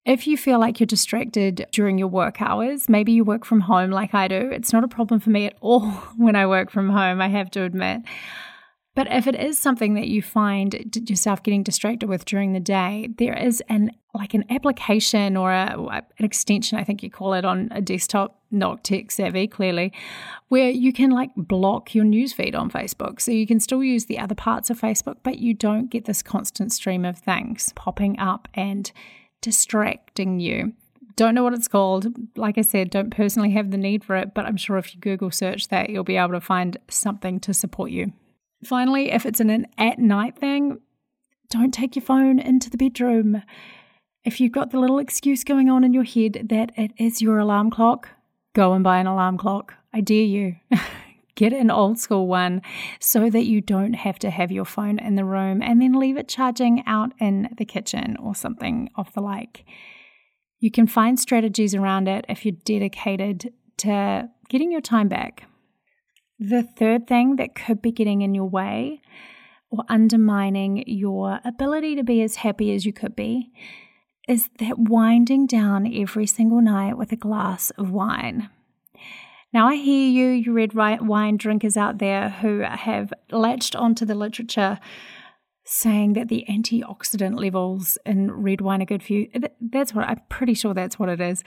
If 0.05 0.27
you 0.27 0.35
feel 0.37 0.59
like 0.59 0.79
you're 0.79 0.87
distracted 0.87 1.65
during 1.71 1.97
your 1.97 2.09
work 2.09 2.41
hours, 2.41 2.89
maybe 2.89 3.13
you 3.13 3.23
work 3.23 3.45
from 3.45 3.61
home 3.61 3.89
like 3.89 4.13
I 4.13 4.27
do. 4.27 4.49
It's 4.51 4.73
not 4.73 4.83
a 4.83 4.87
problem 4.89 5.21
for 5.21 5.29
me 5.29 5.45
at 5.45 5.55
all 5.61 5.81
when 6.17 6.35
I 6.35 6.45
work 6.45 6.69
from 6.71 6.89
home, 6.89 7.21
I 7.21 7.29
have 7.29 7.49
to 7.51 7.63
admit. 7.63 8.01
But 8.95 9.11
if 9.11 9.25
it 9.25 9.35
is 9.35 9.57
something 9.57 9.95
that 9.95 10.07
you 10.07 10.21
find 10.21 10.95
yourself 11.09 11.41
getting 11.41 11.63
distracted 11.63 12.07
with 12.07 12.25
during 12.25 12.53
the 12.53 12.59
day, 12.59 13.09
there 13.17 13.35
is 13.35 13.61
an 13.67 13.91
like 14.13 14.35
an 14.35 14.45
application 14.51 15.35
or 15.35 15.51
a, 15.51 15.75
an 16.19 16.25
extension, 16.25 16.77
I 16.77 16.83
think 16.83 17.01
you 17.01 17.09
call 17.09 17.33
it 17.33 17.45
on 17.45 17.69
a 17.71 17.81
desktop, 17.81 18.39
not 18.51 18.83
tech 18.83 19.09
savvy, 19.09 19.47
clearly, 19.47 19.91
where 20.49 20.69
you 20.69 20.93
can 20.93 21.09
like 21.09 21.31
block 21.35 21.95
your 21.95 22.05
newsfeed 22.05 22.55
on 22.55 22.69
Facebook. 22.69 23.19
So 23.19 23.31
you 23.31 23.47
can 23.47 23.59
still 23.59 23.83
use 23.83 24.05
the 24.05 24.19
other 24.19 24.35
parts 24.35 24.69
of 24.69 24.79
Facebook, 24.79 25.17
but 25.23 25.39
you 25.39 25.55
don't 25.55 25.89
get 25.89 26.05
this 26.05 26.21
constant 26.21 26.71
stream 26.71 27.05
of 27.05 27.17
things 27.17 27.73
popping 27.73 28.19
up 28.19 28.47
and 28.53 28.91
distracting 29.41 30.39
you. 30.39 30.73
Don't 31.15 31.33
know 31.33 31.43
what 31.43 31.53
it's 31.53 31.67
called. 31.67 32.07
Like 32.37 32.59
I 32.59 32.61
said, 32.61 32.91
don't 32.91 33.09
personally 33.09 33.51
have 33.51 33.71
the 33.71 33.77
need 33.77 34.03
for 34.03 34.15
it, 34.15 34.35
but 34.35 34.45
I'm 34.45 34.57
sure 34.57 34.77
if 34.77 34.93
you 34.93 35.01
Google 35.01 35.31
search 35.31 35.69
that, 35.69 35.89
you'll 35.89 36.03
be 36.03 36.17
able 36.17 36.33
to 36.33 36.41
find 36.41 36.77
something 36.87 37.39
to 37.41 37.53
support 37.53 37.89
you. 37.89 38.13
Finally, 38.65 39.11
if 39.11 39.25
it's 39.25 39.39
an 39.39 39.67
at 39.77 39.99
night 39.99 40.37
thing, 40.37 40.79
don't 41.49 41.73
take 41.73 41.95
your 41.95 42.03
phone 42.03 42.39
into 42.39 42.69
the 42.69 42.77
bedroom. 42.77 43.43
If 44.23 44.39
you've 44.39 44.51
got 44.51 44.71
the 44.71 44.79
little 44.79 44.99
excuse 44.99 45.43
going 45.43 45.69
on 45.69 45.83
in 45.83 45.93
your 45.93 46.03
head 46.03 46.47
that 46.49 46.71
it 46.77 46.91
is 46.97 47.21
your 47.21 47.39
alarm 47.39 47.69
clock, 47.69 48.09
go 48.53 48.73
and 48.73 48.83
buy 48.83 48.99
an 48.99 49.07
alarm 49.07 49.37
clock. 49.37 49.75
I 49.93 50.01
dare 50.01 50.23
you. 50.23 50.55
Get 51.35 51.51
an 51.51 51.71
old 51.71 51.97
school 51.97 52.27
one 52.27 52.61
so 52.99 53.29
that 53.29 53.45
you 53.45 53.59
don't 53.59 53.93
have 53.93 54.19
to 54.19 54.29
have 54.29 54.51
your 54.51 54.65
phone 54.65 54.99
in 54.99 55.15
the 55.15 55.25
room 55.25 55.63
and 55.63 55.81
then 55.81 55.93
leave 55.93 56.15
it 56.15 56.27
charging 56.27 56.83
out 56.85 57.11
in 57.19 57.49
the 57.57 57.65
kitchen 57.65 58.17
or 58.17 58.35
something 58.35 58.89
of 58.95 59.11
the 59.13 59.21
like. 59.21 59.65
You 60.59 60.69
can 60.69 60.85
find 60.85 61.19
strategies 61.19 61.73
around 61.73 62.07
it 62.07 62.25
if 62.29 62.45
you're 62.45 62.55
dedicated 62.63 63.51
to 63.77 64.29
getting 64.47 64.71
your 64.71 64.81
time 64.81 65.07
back. 65.07 65.47
The 66.45 66.63
third 66.63 67.07
thing 67.07 67.37
that 67.37 67.55
could 67.55 67.81
be 67.81 67.93
getting 67.93 68.21
in 68.21 68.35
your 68.35 68.49
way 68.49 69.01
or 69.69 69.85
undermining 69.87 70.83
your 70.85 71.39
ability 71.45 71.95
to 71.95 72.03
be 72.03 72.21
as 72.21 72.35
happy 72.35 72.75
as 72.75 72.85
you 72.85 72.91
could 72.91 73.15
be 73.15 73.53
is 74.27 74.49
that 74.59 74.77
winding 74.77 75.47
down 75.47 75.87
every 75.95 76.25
single 76.25 76.61
night 76.61 76.97
with 76.97 77.13
a 77.13 77.15
glass 77.15 77.69
of 77.77 77.91
wine. 77.91 78.49
Now, 79.53 79.69
I 79.69 79.75
hear 79.75 80.09
you, 80.09 80.27
you 80.31 80.51
red 80.51 80.73
wine 80.73 81.37
drinkers 81.37 81.77
out 81.77 81.99
there 81.99 82.27
who 82.27 82.59
have 82.59 83.13
latched 83.31 83.73
onto 83.73 84.03
the 84.03 84.15
literature 84.15 84.79
saying 85.63 86.11
that 86.11 86.27
the 86.27 86.43
antioxidant 86.49 87.39
levels 87.39 87.97
in 88.05 88.29
red 88.29 88.59
wine 88.59 88.81
are 88.81 88.85
good 88.85 89.01
for 89.01 89.13
you. 89.13 89.29
That's 89.61 89.95
what 89.95 90.09
I'm 90.09 90.19
pretty 90.27 90.55
sure 90.55 90.73
that's 90.73 90.99
what 90.99 91.07
it 91.07 91.21
is. 91.21 91.41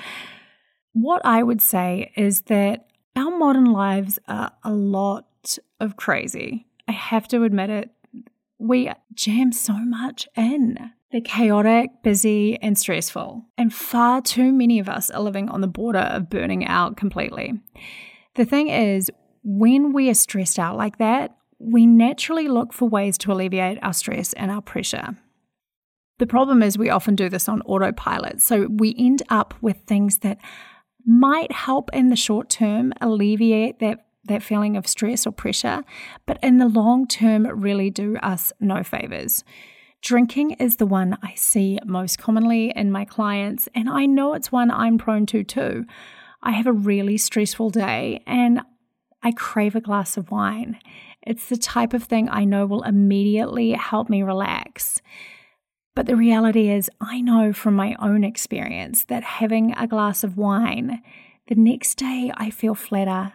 What 0.95 1.21
I 1.23 1.43
would 1.43 1.61
say 1.61 2.13
is 2.17 2.43
that 2.43 2.87
our 3.17 3.37
modern 3.37 3.67
lives 3.67 4.19
are 4.29 4.53
a 4.63 4.73
lot 4.73 5.59
of 5.81 5.97
crazy. 5.97 6.67
I 6.87 6.93
have 6.93 7.27
to 7.29 7.43
admit 7.45 7.71
it. 7.71 7.91
We 8.59 8.91
jam 9.15 9.53
so 9.53 9.75
much 9.75 10.29
in. 10.37 10.79
They're 11.13 11.21
chaotic, 11.21 12.03
busy, 12.03 12.59
and 12.61 12.77
stressful. 12.77 13.45
And 13.57 13.73
far 13.73 14.21
too 14.21 14.53
many 14.53 14.79
of 14.79 14.89
us 14.89 15.11
are 15.11 15.23
living 15.23 15.49
on 15.49 15.61
the 15.61 15.67
border 15.67 16.01
of 16.01 16.29
burning 16.29 16.67
out 16.67 16.97
completely. 16.97 17.55
The 18.35 18.45
thing 18.45 18.69
is, 18.69 19.11
when 19.43 19.93
we 19.93 20.11
are 20.11 20.15
stressed 20.15 20.59
out 20.59 20.77
like 20.77 20.99
that, 20.99 21.37
we 21.59 21.87
naturally 21.87 22.49
look 22.49 22.73
for 22.73 22.89
ways 22.89 23.17
to 23.19 23.33
alleviate 23.33 23.79
our 23.83 23.95
stress 23.95 24.33
and 24.35 24.51
our 24.51 24.61
pressure. 24.61 25.17
The 26.19 26.27
problem 26.27 26.63
is, 26.63 26.77
we 26.77 26.91
often 26.91 27.15
do 27.15 27.29
this 27.29 27.49
on 27.49 27.63
autopilot. 27.63 28.43
So 28.43 28.69
we 28.69 28.95
end 28.99 29.23
up 29.29 29.55
with 29.61 29.79
things 29.87 30.19
that 30.19 30.39
might 31.07 31.53
help 31.53 31.89
in 31.93 32.09
the 32.09 32.17
short 32.17 32.51
term 32.51 32.93
alleviate 33.01 33.79
that 33.79 34.07
that 34.25 34.43
feeling 34.43 34.77
of 34.77 34.89
stress 34.89 35.25
or 35.25 35.31
pressure, 35.31 35.85
but 36.27 36.37
in 36.43 36.59
the 36.59 36.69
long 36.69 37.07
term, 37.07 37.47
really 37.47 37.91
do 37.91 38.17
us 38.17 38.53
no 38.59 38.83
favors. 38.83 39.45
Drinking 40.03 40.53
is 40.53 40.77
the 40.77 40.87
one 40.87 41.17
I 41.23 41.35
see 41.37 41.79
most 41.85 42.19
commonly 42.19 42.73
in 42.75 42.91
my 42.91 43.05
clients, 43.05 43.69
and 43.75 43.89
I 43.89 44.07
know 44.07 44.35
it's 44.35 44.53
one 44.53 44.71
I'm 44.71 44.99
prone 44.99 45.27
to 45.27 45.45
too. 45.45 45.87
I 46.43 46.53
have 46.53 46.67
a 46.67 46.73
really 46.73 47.19
stressful 47.19 47.71
day 47.71 48.23
and 48.27 48.61
I 49.23 49.33
crave 49.33 49.75
a 49.75 49.81
glass 49.81 50.17
of 50.17 50.31
wine. 50.31 50.79
It's 51.23 51.49
the 51.49 51.57
type 51.57 51.93
of 51.93 52.05
thing 52.05 52.29
I 52.29 52.45
know 52.45 52.67
will 52.67 52.83
immediately 52.83 53.73
help 53.73 54.09
me 54.09 54.23
relax. 54.23 55.01
But 55.97 56.05
the 56.05 56.15
reality 56.15 56.69
is, 56.69 56.91
I 57.01 57.23
know 57.23 57.55
from 57.55 57.75
my 57.75 57.97
own 57.99 58.23
experience 58.23 59.05
that 59.05 59.23
having 59.23 59.73
a 59.73 59.87
glass 59.87 60.23
of 60.23 60.37
wine, 60.37 61.03
the 61.49 61.55
next 61.55 61.95
day 61.95 62.31
I 62.37 62.51
feel 62.51 62.75
flatter. 62.75 63.33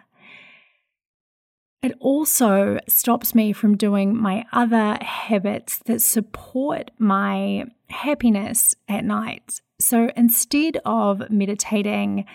It 1.82 1.96
also 1.98 2.78
stops 2.88 3.34
me 3.34 3.52
from 3.52 3.76
doing 3.76 4.16
my 4.16 4.46
other 4.52 4.96
habits 5.02 5.80
that 5.86 6.00
support 6.00 6.92
my 6.98 7.64
happiness 7.90 8.76
at 8.88 9.04
night. 9.04 9.60
So 9.80 10.10
instead 10.16 10.78
of 10.84 11.28
meditating, 11.28 12.26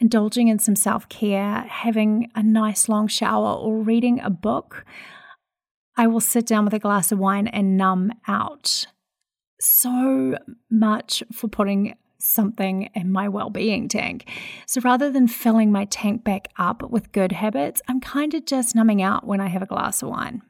indulging 0.00 0.48
in 0.48 0.58
some 0.58 0.74
self 0.74 1.08
care, 1.08 1.60
having 1.60 2.28
a 2.34 2.42
nice 2.42 2.88
long 2.88 3.06
shower, 3.06 3.54
or 3.54 3.78
reading 3.78 4.18
a 4.18 4.30
book, 4.30 4.84
I 5.96 6.08
will 6.08 6.20
sit 6.20 6.44
down 6.44 6.64
with 6.64 6.74
a 6.74 6.80
glass 6.80 7.12
of 7.12 7.20
wine 7.20 7.46
and 7.46 7.76
numb 7.76 8.10
out 8.26 8.88
so 9.60 10.36
much 10.70 11.22
for 11.32 11.48
putting 11.48 11.96
something 12.18 12.88
in 12.94 13.12
my 13.12 13.28
well 13.28 13.50
being 13.50 13.88
tank. 13.88 14.28
So 14.66 14.80
rather 14.80 15.10
than 15.10 15.28
filling 15.28 15.70
my 15.70 15.84
tank 15.86 16.24
back 16.24 16.48
up 16.58 16.90
with 16.90 17.12
good 17.12 17.32
habits, 17.32 17.82
I'm 17.88 18.00
kind 18.00 18.34
of 18.34 18.46
just 18.46 18.74
numbing 18.74 19.02
out 19.02 19.26
when 19.26 19.40
I 19.40 19.48
have 19.48 19.62
a 19.62 19.66
glass 19.66 20.02
of 20.02 20.08
wine. 20.08 20.42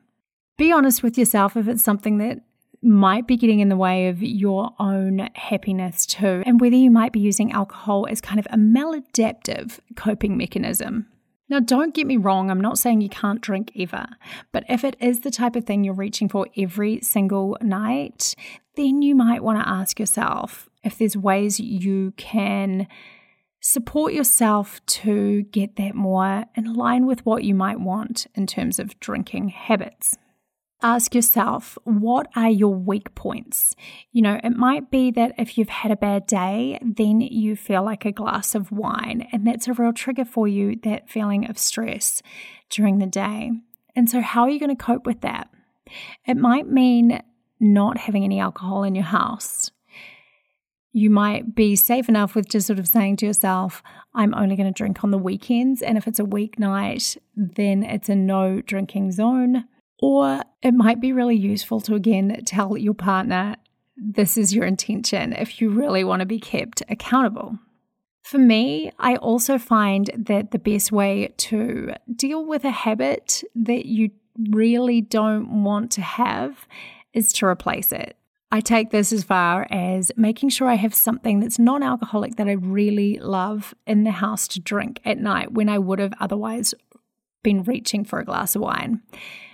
Be 0.56 0.72
honest 0.72 1.02
with 1.02 1.18
yourself 1.18 1.56
if 1.56 1.68
it's 1.68 1.84
something 1.84 2.18
that 2.18 2.40
might 2.82 3.26
be 3.26 3.36
getting 3.36 3.60
in 3.60 3.68
the 3.68 3.76
way 3.76 4.08
of 4.08 4.22
your 4.22 4.70
own 4.78 5.28
happiness 5.34 6.06
too, 6.06 6.42
and 6.46 6.60
whether 6.60 6.76
you 6.76 6.90
might 6.90 7.12
be 7.12 7.20
using 7.20 7.52
alcohol 7.52 8.06
as 8.08 8.20
kind 8.20 8.38
of 8.38 8.46
a 8.50 8.56
maladaptive 8.56 9.80
coping 9.96 10.36
mechanism. 10.36 11.06
Now, 11.48 11.60
don't 11.60 11.94
get 11.94 12.06
me 12.06 12.16
wrong, 12.16 12.50
I'm 12.50 12.60
not 12.60 12.78
saying 12.78 13.00
you 13.00 13.08
can't 13.08 13.40
drink 13.40 13.70
ever, 13.78 14.06
but 14.50 14.64
if 14.68 14.82
it 14.82 14.96
is 15.00 15.20
the 15.20 15.30
type 15.30 15.54
of 15.54 15.64
thing 15.64 15.84
you're 15.84 15.94
reaching 15.94 16.28
for 16.28 16.46
every 16.56 17.00
single 17.02 17.56
night, 17.60 18.34
then 18.74 19.00
you 19.02 19.14
might 19.14 19.44
want 19.44 19.62
to 19.62 19.68
ask 19.68 20.00
yourself 20.00 20.68
if 20.82 20.98
there's 20.98 21.16
ways 21.16 21.60
you 21.60 22.12
can 22.16 22.88
support 23.60 24.12
yourself 24.12 24.84
to 24.86 25.42
get 25.44 25.76
that 25.76 25.94
more 25.94 26.44
in 26.56 26.74
line 26.74 27.06
with 27.06 27.24
what 27.24 27.44
you 27.44 27.54
might 27.54 27.80
want 27.80 28.26
in 28.34 28.46
terms 28.46 28.78
of 28.78 28.98
drinking 29.00 29.48
habits 29.48 30.16
ask 30.82 31.14
yourself 31.14 31.78
what 31.84 32.28
are 32.36 32.50
your 32.50 32.74
weak 32.74 33.14
points? 33.14 33.74
You 34.12 34.22
know, 34.22 34.40
it 34.42 34.56
might 34.56 34.90
be 34.90 35.10
that 35.12 35.32
if 35.38 35.56
you've 35.56 35.68
had 35.68 35.90
a 35.90 35.96
bad 35.96 36.26
day, 36.26 36.78
then 36.82 37.20
you 37.20 37.56
feel 37.56 37.82
like 37.82 38.04
a 38.04 38.12
glass 38.12 38.54
of 38.54 38.72
wine, 38.72 39.26
and 39.32 39.46
that's 39.46 39.68
a 39.68 39.72
real 39.72 39.92
trigger 39.92 40.24
for 40.24 40.46
you, 40.46 40.76
that 40.84 41.08
feeling 41.08 41.48
of 41.48 41.58
stress 41.58 42.22
during 42.70 42.98
the 42.98 43.06
day. 43.06 43.52
And 43.94 44.10
so, 44.10 44.20
how 44.20 44.42
are 44.42 44.50
you 44.50 44.60
going 44.60 44.76
to 44.76 44.82
cope 44.84 45.06
with 45.06 45.22
that? 45.22 45.48
It 46.26 46.36
might 46.36 46.68
mean 46.68 47.22
not 47.58 47.96
having 47.98 48.24
any 48.24 48.38
alcohol 48.38 48.84
in 48.84 48.94
your 48.94 49.04
house. 49.04 49.70
You 50.92 51.10
might 51.10 51.54
be 51.54 51.76
safe 51.76 52.08
enough 52.08 52.34
with 52.34 52.48
just 52.48 52.66
sort 52.66 52.78
of 52.78 52.88
saying 52.88 53.16
to 53.18 53.26
yourself, 53.26 53.82
I'm 54.14 54.34
only 54.34 54.56
going 54.56 54.72
to 54.72 54.76
drink 54.76 55.04
on 55.04 55.10
the 55.10 55.18
weekends. 55.18 55.82
And 55.82 55.98
if 55.98 56.06
it's 56.06 56.18
a 56.18 56.24
weeknight, 56.24 57.18
then 57.36 57.82
it's 57.82 58.08
a 58.08 58.14
no 58.14 58.62
drinking 58.62 59.12
zone. 59.12 59.64
Or 59.98 60.42
it 60.62 60.74
might 60.74 61.00
be 61.00 61.12
really 61.12 61.36
useful 61.36 61.80
to 61.82 61.94
again 61.94 62.42
tell 62.44 62.76
your 62.76 62.94
partner 62.94 63.56
this 63.96 64.36
is 64.36 64.54
your 64.54 64.66
intention 64.66 65.32
if 65.32 65.60
you 65.60 65.70
really 65.70 66.04
want 66.04 66.20
to 66.20 66.26
be 66.26 66.38
kept 66.38 66.82
accountable. 66.88 67.58
For 68.24 68.38
me, 68.38 68.90
I 68.98 69.16
also 69.16 69.56
find 69.56 70.10
that 70.16 70.50
the 70.50 70.58
best 70.58 70.92
way 70.92 71.32
to 71.36 71.94
deal 72.14 72.44
with 72.44 72.64
a 72.64 72.70
habit 72.70 73.42
that 73.54 73.86
you 73.86 74.10
really 74.50 75.00
don't 75.00 75.62
want 75.62 75.92
to 75.92 76.02
have 76.02 76.66
is 77.12 77.32
to 77.34 77.46
replace 77.46 77.92
it. 77.92 78.16
I 78.52 78.60
take 78.60 78.90
this 78.90 79.12
as 79.12 79.24
far 79.24 79.66
as 79.70 80.12
making 80.16 80.50
sure 80.50 80.68
I 80.68 80.74
have 80.74 80.94
something 80.94 81.40
that's 81.40 81.58
non 81.58 81.82
alcoholic 81.82 82.36
that 82.36 82.48
I 82.48 82.52
really 82.52 83.18
love 83.18 83.74
in 83.86 84.04
the 84.04 84.12
house 84.12 84.46
to 84.48 84.60
drink 84.60 85.00
at 85.04 85.18
night 85.18 85.52
when 85.52 85.68
I 85.68 85.78
would 85.78 85.98
have 85.98 86.12
otherwise 86.20 86.74
been 87.42 87.62
reaching 87.64 88.04
for 88.04 88.18
a 88.18 88.24
glass 88.24 88.54
of 88.54 88.62
wine. 88.62 89.02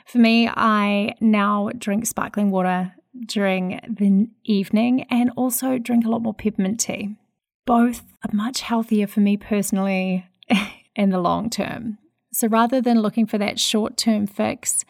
For 0.07 0.19
me, 0.19 0.49
I 0.49 1.15
now 1.21 1.71
drink 1.79 2.07
sparkling 2.07 2.51
water 2.51 2.95
during 3.27 3.81
the 3.89 4.29
evening 4.45 5.05
and 5.05 5.31
also 5.37 5.79
drink 5.79 6.05
a 6.05 6.09
lot 6.09 6.23
more 6.23 6.35
peppermint 6.35 6.81
tea. 6.81 7.17
Both 7.67 8.03
are 8.25 8.35
much 8.35 8.63
healthier 8.63 9.07
for 9.07 9.21
me 9.21 9.37
personally 9.37 10.27
in 10.97 11.11
the 11.11 11.21
long 11.21 11.51
term. 11.51 11.99
So 12.33 12.49
rather 12.49 12.81
than 12.81 13.01
looking 13.01 13.27
for 13.27 13.39
that 13.39 13.61
short 13.61 13.97
term 13.97 14.27
fix, 14.27 14.85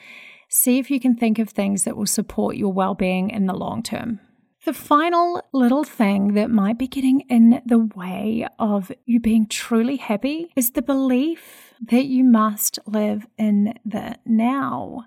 see 0.48 0.78
if 0.78 0.90
you 0.90 1.00
can 1.00 1.16
think 1.16 1.38
of 1.38 1.50
things 1.50 1.84
that 1.84 1.96
will 1.96 2.06
support 2.06 2.56
your 2.56 2.72
well 2.72 2.94
being 2.94 3.30
in 3.30 3.46
the 3.46 3.54
long 3.54 3.82
term. 3.82 4.20
The 4.64 4.72
final 4.72 5.42
little 5.52 5.82
thing 5.82 6.34
that 6.34 6.48
might 6.48 6.78
be 6.78 6.86
getting 6.86 7.22
in 7.22 7.60
the 7.66 7.80
way 7.96 8.46
of 8.60 8.92
you 9.06 9.18
being 9.18 9.46
truly 9.46 9.96
happy 9.96 10.52
is 10.54 10.70
the 10.70 10.82
belief 10.82 11.74
that 11.80 12.04
you 12.04 12.22
must 12.22 12.78
live 12.86 13.26
in 13.36 13.76
the 13.84 14.14
now. 14.24 15.06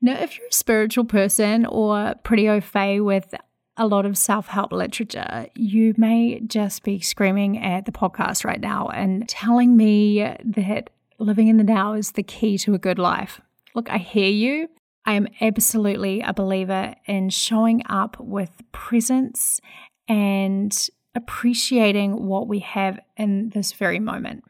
Now, 0.00 0.20
if 0.20 0.36
you're 0.36 0.48
a 0.48 0.52
spiritual 0.52 1.04
person 1.04 1.66
or 1.66 2.16
pretty 2.24 2.48
au 2.48 2.60
fait 2.60 2.98
with 2.98 3.32
a 3.76 3.86
lot 3.86 4.06
of 4.06 4.18
self 4.18 4.48
help 4.48 4.72
literature, 4.72 5.46
you 5.54 5.94
may 5.96 6.40
just 6.40 6.82
be 6.82 6.98
screaming 6.98 7.62
at 7.62 7.84
the 7.86 7.92
podcast 7.92 8.44
right 8.44 8.60
now 8.60 8.88
and 8.88 9.28
telling 9.28 9.76
me 9.76 10.34
that 10.42 10.90
living 11.20 11.46
in 11.46 11.58
the 11.58 11.64
now 11.64 11.92
is 11.92 12.12
the 12.12 12.24
key 12.24 12.58
to 12.58 12.74
a 12.74 12.78
good 12.78 12.98
life. 12.98 13.40
Look, 13.72 13.88
I 13.88 13.98
hear 13.98 14.30
you. 14.30 14.68
I 15.04 15.14
am 15.14 15.28
absolutely 15.40 16.20
a 16.20 16.32
believer 16.32 16.94
in 17.06 17.30
showing 17.30 17.82
up 17.88 18.18
with 18.20 18.62
presence 18.72 19.60
and 20.08 20.88
appreciating 21.14 22.26
what 22.26 22.46
we 22.46 22.60
have 22.60 23.00
in 23.16 23.50
this 23.50 23.72
very 23.72 23.98
moment. 23.98 24.44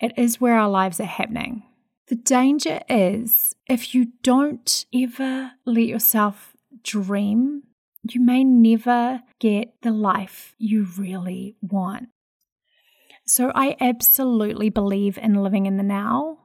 It 0.00 0.12
is 0.16 0.40
where 0.40 0.58
our 0.58 0.68
lives 0.68 1.00
are 1.00 1.04
happening. 1.04 1.64
The 2.08 2.16
danger 2.16 2.80
is 2.88 3.54
if 3.66 3.94
you 3.94 4.12
don't 4.22 4.86
ever 4.94 5.52
let 5.66 5.84
yourself 5.84 6.54
dream, 6.82 7.64
you 8.02 8.20
may 8.20 8.44
never 8.44 9.22
get 9.40 9.74
the 9.82 9.90
life 9.90 10.54
you 10.58 10.86
really 10.96 11.56
want. 11.60 12.08
So, 13.26 13.52
I 13.54 13.76
absolutely 13.78 14.70
believe 14.70 15.18
in 15.18 15.34
living 15.34 15.66
in 15.66 15.76
the 15.76 15.82
now, 15.82 16.37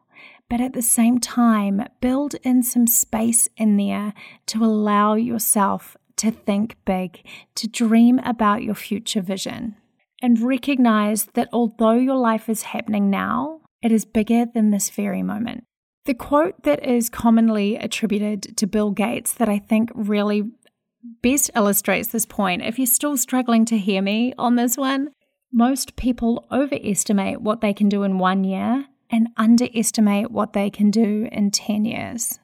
but 0.54 0.62
at 0.62 0.74
the 0.74 0.84
same 0.84 1.18
time, 1.18 1.84
build 2.00 2.36
in 2.44 2.62
some 2.62 2.86
space 2.86 3.50
in 3.58 3.76
there 3.76 4.14
to 4.46 4.64
allow 4.64 5.16
yourself 5.16 5.98
to 6.16 6.30
think 6.30 6.78
big, 6.86 7.26
to 7.56 7.68
dream 7.68 8.20
about 8.20 8.62
your 8.62 8.76
future 8.76 9.20
vision, 9.20 9.76
and 10.22 10.40
recognize 10.40 11.26
that 11.34 11.50
although 11.52 11.94
your 11.94 12.18
life 12.18 12.48
is 12.50 12.62
happening 12.62 13.10
now, 13.10 13.62
it 13.82 13.92
is 13.92 14.06
bigger 14.06 14.46
than 14.46 14.70
this 14.70 14.92
very 14.92 15.24
moment. 15.24 15.64
The 16.06 16.14
quote 16.14 16.62
that 16.62 16.86
is 16.86 17.10
commonly 17.10 17.76
attributed 17.76 18.56
to 18.56 18.68
Bill 18.68 18.92
Gates 18.92 19.34
that 19.34 19.50
I 19.50 19.58
think 19.58 19.90
really 19.96 20.52
best 21.24 21.50
illustrates 21.56 22.10
this 22.10 22.28
point, 22.28 22.62
if 22.62 22.78
you're 22.78 22.86
still 22.86 23.18
struggling 23.18 23.66
to 23.66 23.78
hear 23.80 24.04
me 24.04 24.36
on 24.38 24.56
this 24.56 24.78
one, 24.78 25.10
most 25.52 25.96
people 25.96 26.46
overestimate 26.52 27.42
what 27.42 27.62
they 27.62 27.74
can 27.74 27.89
do 27.89 28.04
in 28.04 28.20
one 28.20 28.44
year 28.44 28.86
and 29.13 29.30
underestimate 29.38 30.32
what 30.32 30.54
they 30.54 30.71
can 30.71 30.89
do 30.89 31.30
in 31.32 31.52
10 31.52 31.86
years. 31.86 32.39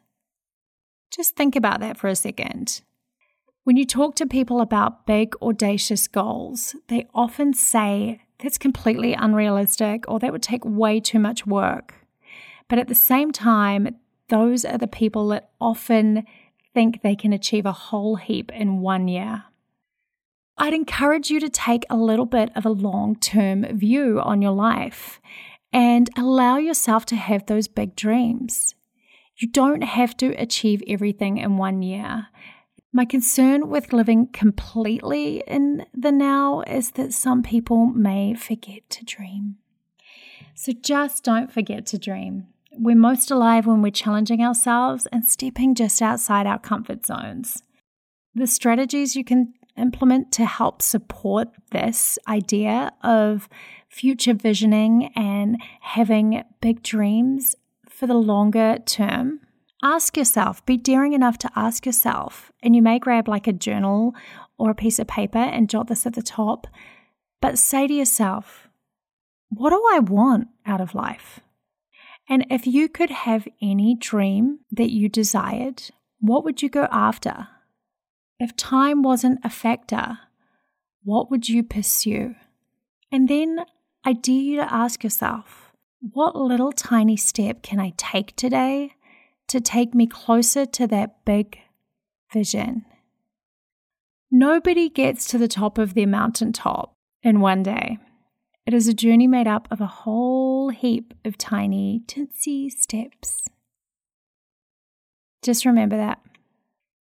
Just 1.12 1.36
think 1.36 1.56
about 1.56 1.80
that 1.80 1.98
for 1.98 2.08
a 2.08 2.16
second. 2.16 2.82
When 3.64 3.76
you 3.76 3.86
talk 3.86 4.14
to 4.16 4.28
people 4.28 4.62
about 4.62 5.08
big, 5.08 5.34
audacious 5.42 6.08
goals, 6.08 6.76
they 6.88 7.08
often 7.16 7.54
say 7.54 8.22
that's 8.38 8.60
completely 8.60 9.14
unrealistic 9.14 10.06
or 10.08 10.20
that 10.20 10.32
would 10.32 10.44
take 10.44 10.64
way 10.64 11.00
too 11.00 11.18
much 11.18 11.48
work. 11.48 11.96
But 12.68 12.78
at 12.78 12.88
the 12.88 12.94
same 12.94 13.32
time, 13.32 13.96
those 14.28 14.64
are 14.64 14.78
the 14.78 14.88
people 14.88 15.30
that 15.30 15.50
often 15.60 16.24
think 16.76 17.02
they 17.02 17.16
can 17.16 17.34
achieve 17.34 17.66
a 17.66 17.72
whole 17.72 18.18
heap 18.18 18.52
in 18.52 18.80
one 18.80 19.08
year. 19.08 19.46
I'd 20.56 20.76
encourage 20.76 21.32
you 21.32 21.40
to 21.40 21.50
take 21.50 21.86
a 21.90 21.98
little 21.98 22.28
bit 22.28 22.52
of 22.56 22.64
a 22.64 22.70
long 22.70 23.16
term 23.16 23.66
view 23.76 24.22
on 24.22 24.44
your 24.44 24.52
life 24.52 25.20
and 25.72 26.10
allow 26.18 26.58
yourself 26.58 27.06
to 27.08 27.16
have 27.16 27.46
those 27.46 27.68
big 27.68 27.96
dreams. 27.96 28.76
You 29.38 29.50
don't 29.50 29.84
have 29.84 30.18
to 30.18 30.34
achieve 30.34 30.84
everything 30.88 31.38
in 31.38 31.58
one 31.58 31.82
year. 31.82 32.28
My 32.92 33.06
concern 33.06 33.70
with 33.70 33.94
living 33.94 34.28
completely 34.28 35.44
in 35.48 35.86
the 35.94 36.12
now 36.12 36.62
is 36.62 36.92
that 36.92 37.14
some 37.14 37.44
people 37.44 37.86
may 37.86 38.34
forget 38.34 38.90
to 38.90 39.06
dream. 39.06 39.58
So 40.56 40.74
just 40.74 41.24
don't 41.24 41.52
forget 41.52 41.86
to 41.88 42.00
dream. 42.00 42.48
We're 42.72 42.96
most 42.96 43.32
alive 43.32 43.66
when 43.66 43.82
we're 43.82 43.92
challenging 43.92 44.44
ourselves 44.44 45.08
and 45.12 45.24
stepping 45.24 45.76
just 45.76 46.02
outside 46.02 46.48
our 46.48 46.60
comfort 46.60 47.06
zones. 47.06 47.62
The 48.36 48.48
strategies 48.48 49.16
you 49.16 49.24
can 49.24 49.54
implement 49.78 50.32
to 50.34 50.46
help 50.46 50.82
support 50.82 51.50
this 51.72 52.20
idea 52.28 52.92
of 53.04 53.48
future 53.90 54.34
visioning 54.34 55.12
and 55.16 55.62
having 55.82 56.44
big 56.62 56.82
dreams 56.84 57.56
for 57.90 58.08
the 58.08 58.14
longer 58.14 58.78
term 58.86 59.42
Ask 59.82 60.18
yourself, 60.18 60.66
be 60.66 60.76
daring 60.76 61.14
enough 61.14 61.38
to 61.40 61.52
ask 61.56 61.86
yourself, 61.86 62.52
and 62.62 62.76
you 62.76 62.82
may 62.82 63.00
grab 63.00 63.30
like 63.30 63.48
a 63.48 63.54
journal 63.54 64.14
or 64.58 64.72
a 64.72 64.76
piece 64.76 65.00
of 65.00 65.08
paper 65.08 65.38
and 65.38 65.70
jot 65.70 65.88
this 65.88 66.06
at 66.06 66.16
the 66.16 66.22
top, 66.22 66.68
but 67.40 67.58
say 67.58 67.88
to 67.88 67.94
yourself, 67.94 68.68
what 69.48 69.70
do 69.70 69.82
I 69.94 70.00
want 70.00 70.50
out 70.66 70.82
of 70.82 70.96
life? 70.96 71.40
And 72.28 72.46
if 72.50 72.68
you 72.68 72.90
could 72.90 73.10
have 73.10 73.48
any 73.62 73.96
dream 73.96 74.60
that 74.70 74.92
you 74.92 75.08
desired, 75.08 75.84
what 76.20 76.44
would 76.44 76.62
you 76.62 76.70
go 76.70 76.88
after? 76.92 77.48
If 78.38 78.58
time 78.58 79.02
wasn't 79.02 79.40
a 79.46 79.50
factor, 79.50 80.20
what 81.04 81.32
would 81.32 81.48
you 81.48 81.64
pursue? 81.64 82.36
And 83.14 83.30
then 83.30 83.62
I 84.04 84.14
dare 84.14 84.36
you 84.36 84.56
to 84.58 84.74
ask 84.74 85.04
yourself, 85.04 85.72
what 86.00 86.36
little 86.36 86.72
tiny 86.72 87.18
step 87.18 87.62
can 87.62 87.80
I 87.80 87.94
take 87.98 88.36
today 88.36 88.94
to 89.50 89.60
take 89.60 89.94
me 89.94 90.08
closer 90.08 90.66
to 90.66 90.88
that 90.88 91.26
big 91.26 91.60
vision. 92.32 92.86
Nobody 94.32 94.90
gets 94.90 95.26
to 95.28 95.38
the 95.38 95.48
top 95.48 95.78
of 95.78 95.96
their 95.96 96.08
mountaintop 96.08 96.94
in 97.24 97.40
one 97.40 97.64
day. 97.64 97.98
It 98.66 98.74
is 98.74 98.88
a 98.88 98.94
journey 98.94 99.26
made 99.28 99.48
up 99.48 99.68
of 99.72 99.82
a 99.82 99.88
whole 99.88 100.70
heap 100.70 101.14
of 101.26 101.38
tiny, 101.38 102.04
tinsy 102.08 102.70
steps. 102.70 103.48
Just 105.42 105.66
remember 105.66 105.98
that. 105.98 106.20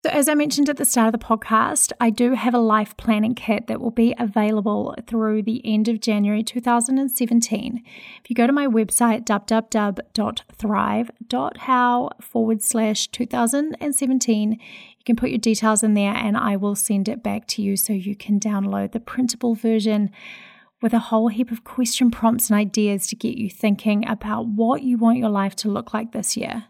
So, 0.05 0.11
as 0.11 0.29
I 0.29 0.35
mentioned 0.35 0.69
at 0.69 0.79
the 0.79 0.85
start 0.85 1.15
of 1.15 1.21
the 1.21 1.25
podcast, 1.25 1.93
I 2.01 2.11
do 2.11 2.35
have 2.35 2.55
a 2.55 2.59
life 2.59 2.97
planning 2.97 3.37
kit 3.37 3.69
that 3.69 3.81
will 3.81 3.93
be 3.93 4.17
available 4.19 4.97
through 5.07 5.45
the 5.45 5.65
end 5.65 5.87
of 5.87 6.01
January 6.01 6.43
2017. 6.43 7.85
If 8.21 8.29
you 8.29 8.35
go 8.35 8.49
to 8.49 8.53
my 8.53 8.67
website, 8.67 9.25
www.thrive.how 9.25 12.11
forward 12.21 12.63
slash 12.65 13.07
2017, 13.07 14.53
you 14.53 14.59
can 15.05 15.15
put 15.15 15.31
your 15.31 15.39
details 15.39 15.85
in 15.85 15.95
there 15.95 16.15
and 16.15 16.37
I 16.37 16.57
will 16.57 16.75
send 16.75 17.09
it 17.09 17.23
back 17.23 17.47
to 17.49 17.63
you 17.63 17.77
so 17.77 17.93
you 17.93 18.17
can 18.17 18.41
download 18.41 18.91
the 18.91 18.99
printable 18.99 19.55
version 19.55 20.11
with 20.83 20.93
a 20.93 20.99
whole 20.99 21.29
heap 21.29 21.51
of 21.53 21.65
question 21.65 22.11
prompts 22.11 22.51
and 22.51 22.59
ideas 22.59 23.07
to 23.07 23.17
get 23.17 23.39
you 23.39 23.49
thinking 23.49 24.07
about 24.09 24.47
what 24.49 24.83
you 24.83 24.99
want 24.99 25.17
your 25.17 25.31
life 25.31 25.55
to 25.57 25.69
look 25.69 25.95
like 25.95 26.13
this 26.13 26.37
year. 26.37 26.65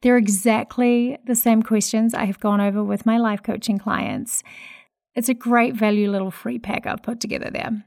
They're 0.00 0.16
exactly 0.16 1.18
the 1.26 1.34
same 1.34 1.62
questions 1.62 2.14
I 2.14 2.24
have 2.24 2.40
gone 2.40 2.60
over 2.60 2.82
with 2.82 3.04
my 3.04 3.18
life 3.18 3.42
coaching 3.42 3.78
clients. 3.78 4.42
It's 5.16 5.28
a 5.28 5.34
great 5.34 5.74
value 5.74 6.10
little 6.10 6.30
free 6.30 6.58
pack 6.58 6.86
I've 6.86 7.02
put 7.02 7.20
together 7.20 7.50
there. 7.52 7.84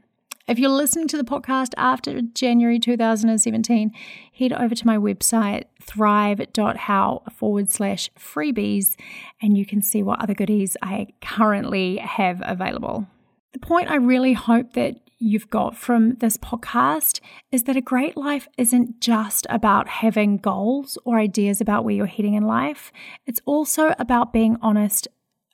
If 0.49 0.57
you're 0.57 0.71
listening 0.71 1.07
to 1.09 1.17
the 1.17 1.23
podcast 1.23 1.73
after 1.77 2.21
January 2.21 2.79
2017, 2.79 3.91
head 4.33 4.51
over 4.51 4.73
to 4.73 4.87
my 4.87 4.97
website, 4.97 5.65
thrive.how 5.79 7.21
forward 7.31 7.69
slash 7.69 8.09
freebies, 8.17 8.95
and 9.43 9.55
you 9.55 9.63
can 9.63 9.83
see 9.83 10.01
what 10.01 10.19
other 10.19 10.33
goodies 10.33 10.75
I 10.81 11.09
currently 11.21 11.97
have 11.97 12.41
available. 12.43 13.05
The 13.53 13.59
point 13.59 13.91
I 13.91 13.97
really 13.97 14.33
hope 14.33 14.73
that 14.73 15.08
you've 15.19 15.49
got 15.49 15.75
from 15.75 16.15
this 16.15 16.37
podcast 16.37 17.19
is 17.51 17.63
that 17.63 17.75
a 17.75 17.81
great 17.81 18.15
life 18.15 18.47
isn't 18.57 19.01
just 19.01 19.45
about 19.49 19.87
having 19.87 20.37
goals 20.37 20.97
or 21.05 21.19
ideas 21.19 21.59
about 21.61 21.83
where 21.83 21.93
you're 21.93 22.05
heading 22.05 22.33
in 22.33 22.43
life, 22.43 22.91
it's 23.27 23.41
also 23.45 23.93
about 23.99 24.33
being 24.33 24.57
honest 24.61 25.07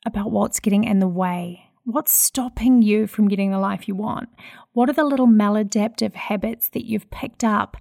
about 0.06 0.32
what's 0.32 0.60
getting 0.60 0.84
in 0.84 1.00
the 1.00 1.08
way. 1.08 1.64
What's 1.84 2.12
stopping 2.12 2.82
you 2.82 3.08
from 3.08 3.28
getting 3.28 3.52
the 3.52 3.60
life 3.60 3.88
you 3.88 3.96
want? 3.96 4.30
What 4.74 4.90
are 4.90 4.94
the 4.94 5.04
little 5.04 5.28
maladaptive 5.28 6.14
habits 6.14 6.70
that 6.70 6.86
you've 6.86 7.10
picked 7.12 7.44
up 7.44 7.78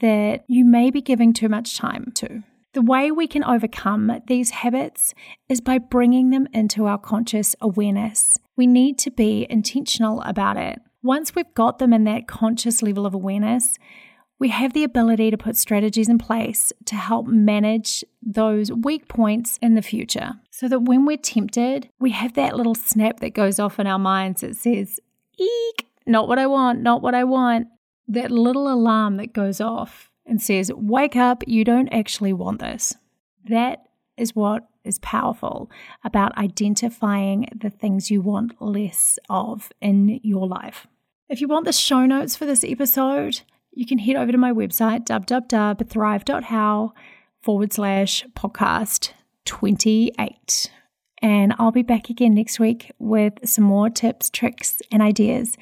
that 0.00 0.44
you 0.48 0.64
may 0.64 0.90
be 0.90 1.00
giving 1.00 1.32
too 1.32 1.48
much 1.48 1.76
time 1.76 2.12
to? 2.16 2.42
The 2.74 2.82
way 2.82 3.10
we 3.10 3.26
can 3.26 3.44
overcome 3.44 4.10
these 4.26 4.50
habits 4.50 5.14
is 5.48 5.60
by 5.60 5.76
bringing 5.76 6.30
them 6.30 6.48
into 6.54 6.86
our 6.86 6.96
conscious 6.96 7.54
awareness. 7.60 8.38
We 8.56 8.66
need 8.66 8.98
to 9.00 9.10
be 9.10 9.46
intentional 9.50 10.22
about 10.22 10.56
it. 10.56 10.78
Once 11.02 11.34
we've 11.34 11.52
got 11.54 11.78
them 11.78 11.92
in 11.92 12.04
that 12.04 12.28
conscious 12.28 12.80
level 12.80 13.04
of 13.04 13.12
awareness, 13.12 13.76
we 14.38 14.48
have 14.48 14.72
the 14.72 14.84
ability 14.84 15.30
to 15.30 15.36
put 15.36 15.56
strategies 15.56 16.08
in 16.08 16.18
place 16.18 16.72
to 16.84 16.94
help 16.94 17.26
manage 17.26 18.04
those 18.22 18.70
weak 18.72 19.08
points 19.08 19.58
in 19.60 19.74
the 19.74 19.82
future. 19.82 20.34
So 20.50 20.68
that 20.68 20.80
when 20.80 21.04
we're 21.04 21.16
tempted, 21.16 21.88
we 22.00 22.10
have 22.10 22.34
that 22.34 22.56
little 22.56 22.74
snap 22.74 23.20
that 23.20 23.34
goes 23.34 23.58
off 23.58 23.80
in 23.80 23.86
our 23.86 23.98
minds 23.98 24.42
that 24.42 24.56
says, 24.56 25.00
Eek, 25.38 25.86
not 26.06 26.28
what 26.28 26.38
I 26.38 26.46
want, 26.46 26.80
not 26.80 27.02
what 27.02 27.14
I 27.14 27.24
want. 27.24 27.68
That 28.08 28.30
little 28.30 28.72
alarm 28.72 29.16
that 29.16 29.32
goes 29.32 29.60
off 29.60 30.10
and 30.26 30.40
says, 30.40 30.72
Wake 30.72 31.16
up, 31.16 31.42
you 31.46 31.64
don't 31.64 31.88
actually 31.88 32.32
want 32.32 32.60
this. 32.60 32.94
That 33.48 33.84
is 34.16 34.36
what 34.36 34.68
is 34.84 34.98
powerful 35.00 35.70
about 36.04 36.36
identifying 36.36 37.48
the 37.54 37.70
things 37.70 38.10
you 38.10 38.20
want 38.20 38.60
less 38.60 39.18
of 39.28 39.72
in 39.80 40.20
your 40.22 40.46
life. 40.46 40.86
If 41.28 41.40
you 41.40 41.48
want 41.48 41.64
the 41.64 41.72
show 41.72 42.04
notes 42.04 42.36
for 42.36 42.46
this 42.46 42.64
episode, 42.64 43.40
you 43.72 43.86
can 43.86 43.98
head 43.98 44.16
over 44.16 44.32
to 44.32 44.38
my 44.38 44.52
website, 44.52 45.06
www.thrive.how 45.06 46.92
forward 47.40 47.72
slash 47.72 48.24
podcast 48.34 49.12
28. 49.44 50.70
And 51.22 51.54
I'll 51.58 51.72
be 51.72 51.82
back 51.82 52.10
again 52.10 52.34
next 52.34 52.60
week 52.60 52.92
with 52.98 53.34
some 53.48 53.64
more 53.64 53.88
tips, 53.88 54.28
tricks, 54.28 54.82
and 54.90 55.00
ideas 55.00 55.56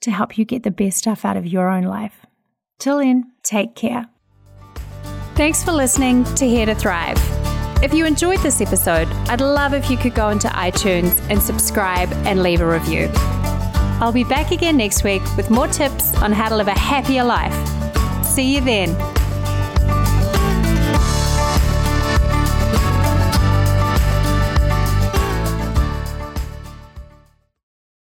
to 0.00 0.10
help 0.10 0.36
you 0.38 0.44
get 0.44 0.62
the 0.62 0.70
best 0.70 0.98
stuff 0.98 1.24
out 1.24 1.36
of 1.36 1.46
your 1.46 1.70
own 1.70 1.84
life. 1.84 2.26
Till 2.78 2.98
then, 2.98 3.32
take 3.42 3.74
care. 3.74 4.06
Thanks 5.34 5.64
for 5.64 5.72
listening 5.72 6.24
to 6.34 6.46
Here 6.46 6.66
to 6.66 6.74
Thrive. 6.74 7.18
If 7.82 7.92
you 7.92 8.06
enjoyed 8.06 8.40
this 8.40 8.60
episode, 8.60 9.08
I'd 9.28 9.40
love 9.40 9.74
if 9.74 9.90
you 9.90 9.96
could 9.96 10.14
go 10.14 10.28
into 10.28 10.48
iTunes 10.48 11.18
and 11.30 11.42
subscribe 11.42 12.10
and 12.26 12.42
leave 12.42 12.60
a 12.60 12.66
review. 12.66 13.10
I'll 14.00 14.12
be 14.12 14.24
back 14.24 14.50
again 14.50 14.76
next 14.76 15.04
week 15.04 15.22
with 15.36 15.50
more 15.50 15.68
tips 15.68 16.14
on 16.16 16.32
how 16.32 16.48
to 16.48 16.56
live 16.56 16.68
a 16.68 16.78
happier 16.78 17.24
life. 17.24 17.54
See 18.24 18.54
you 18.54 18.60
then. 18.60 19.15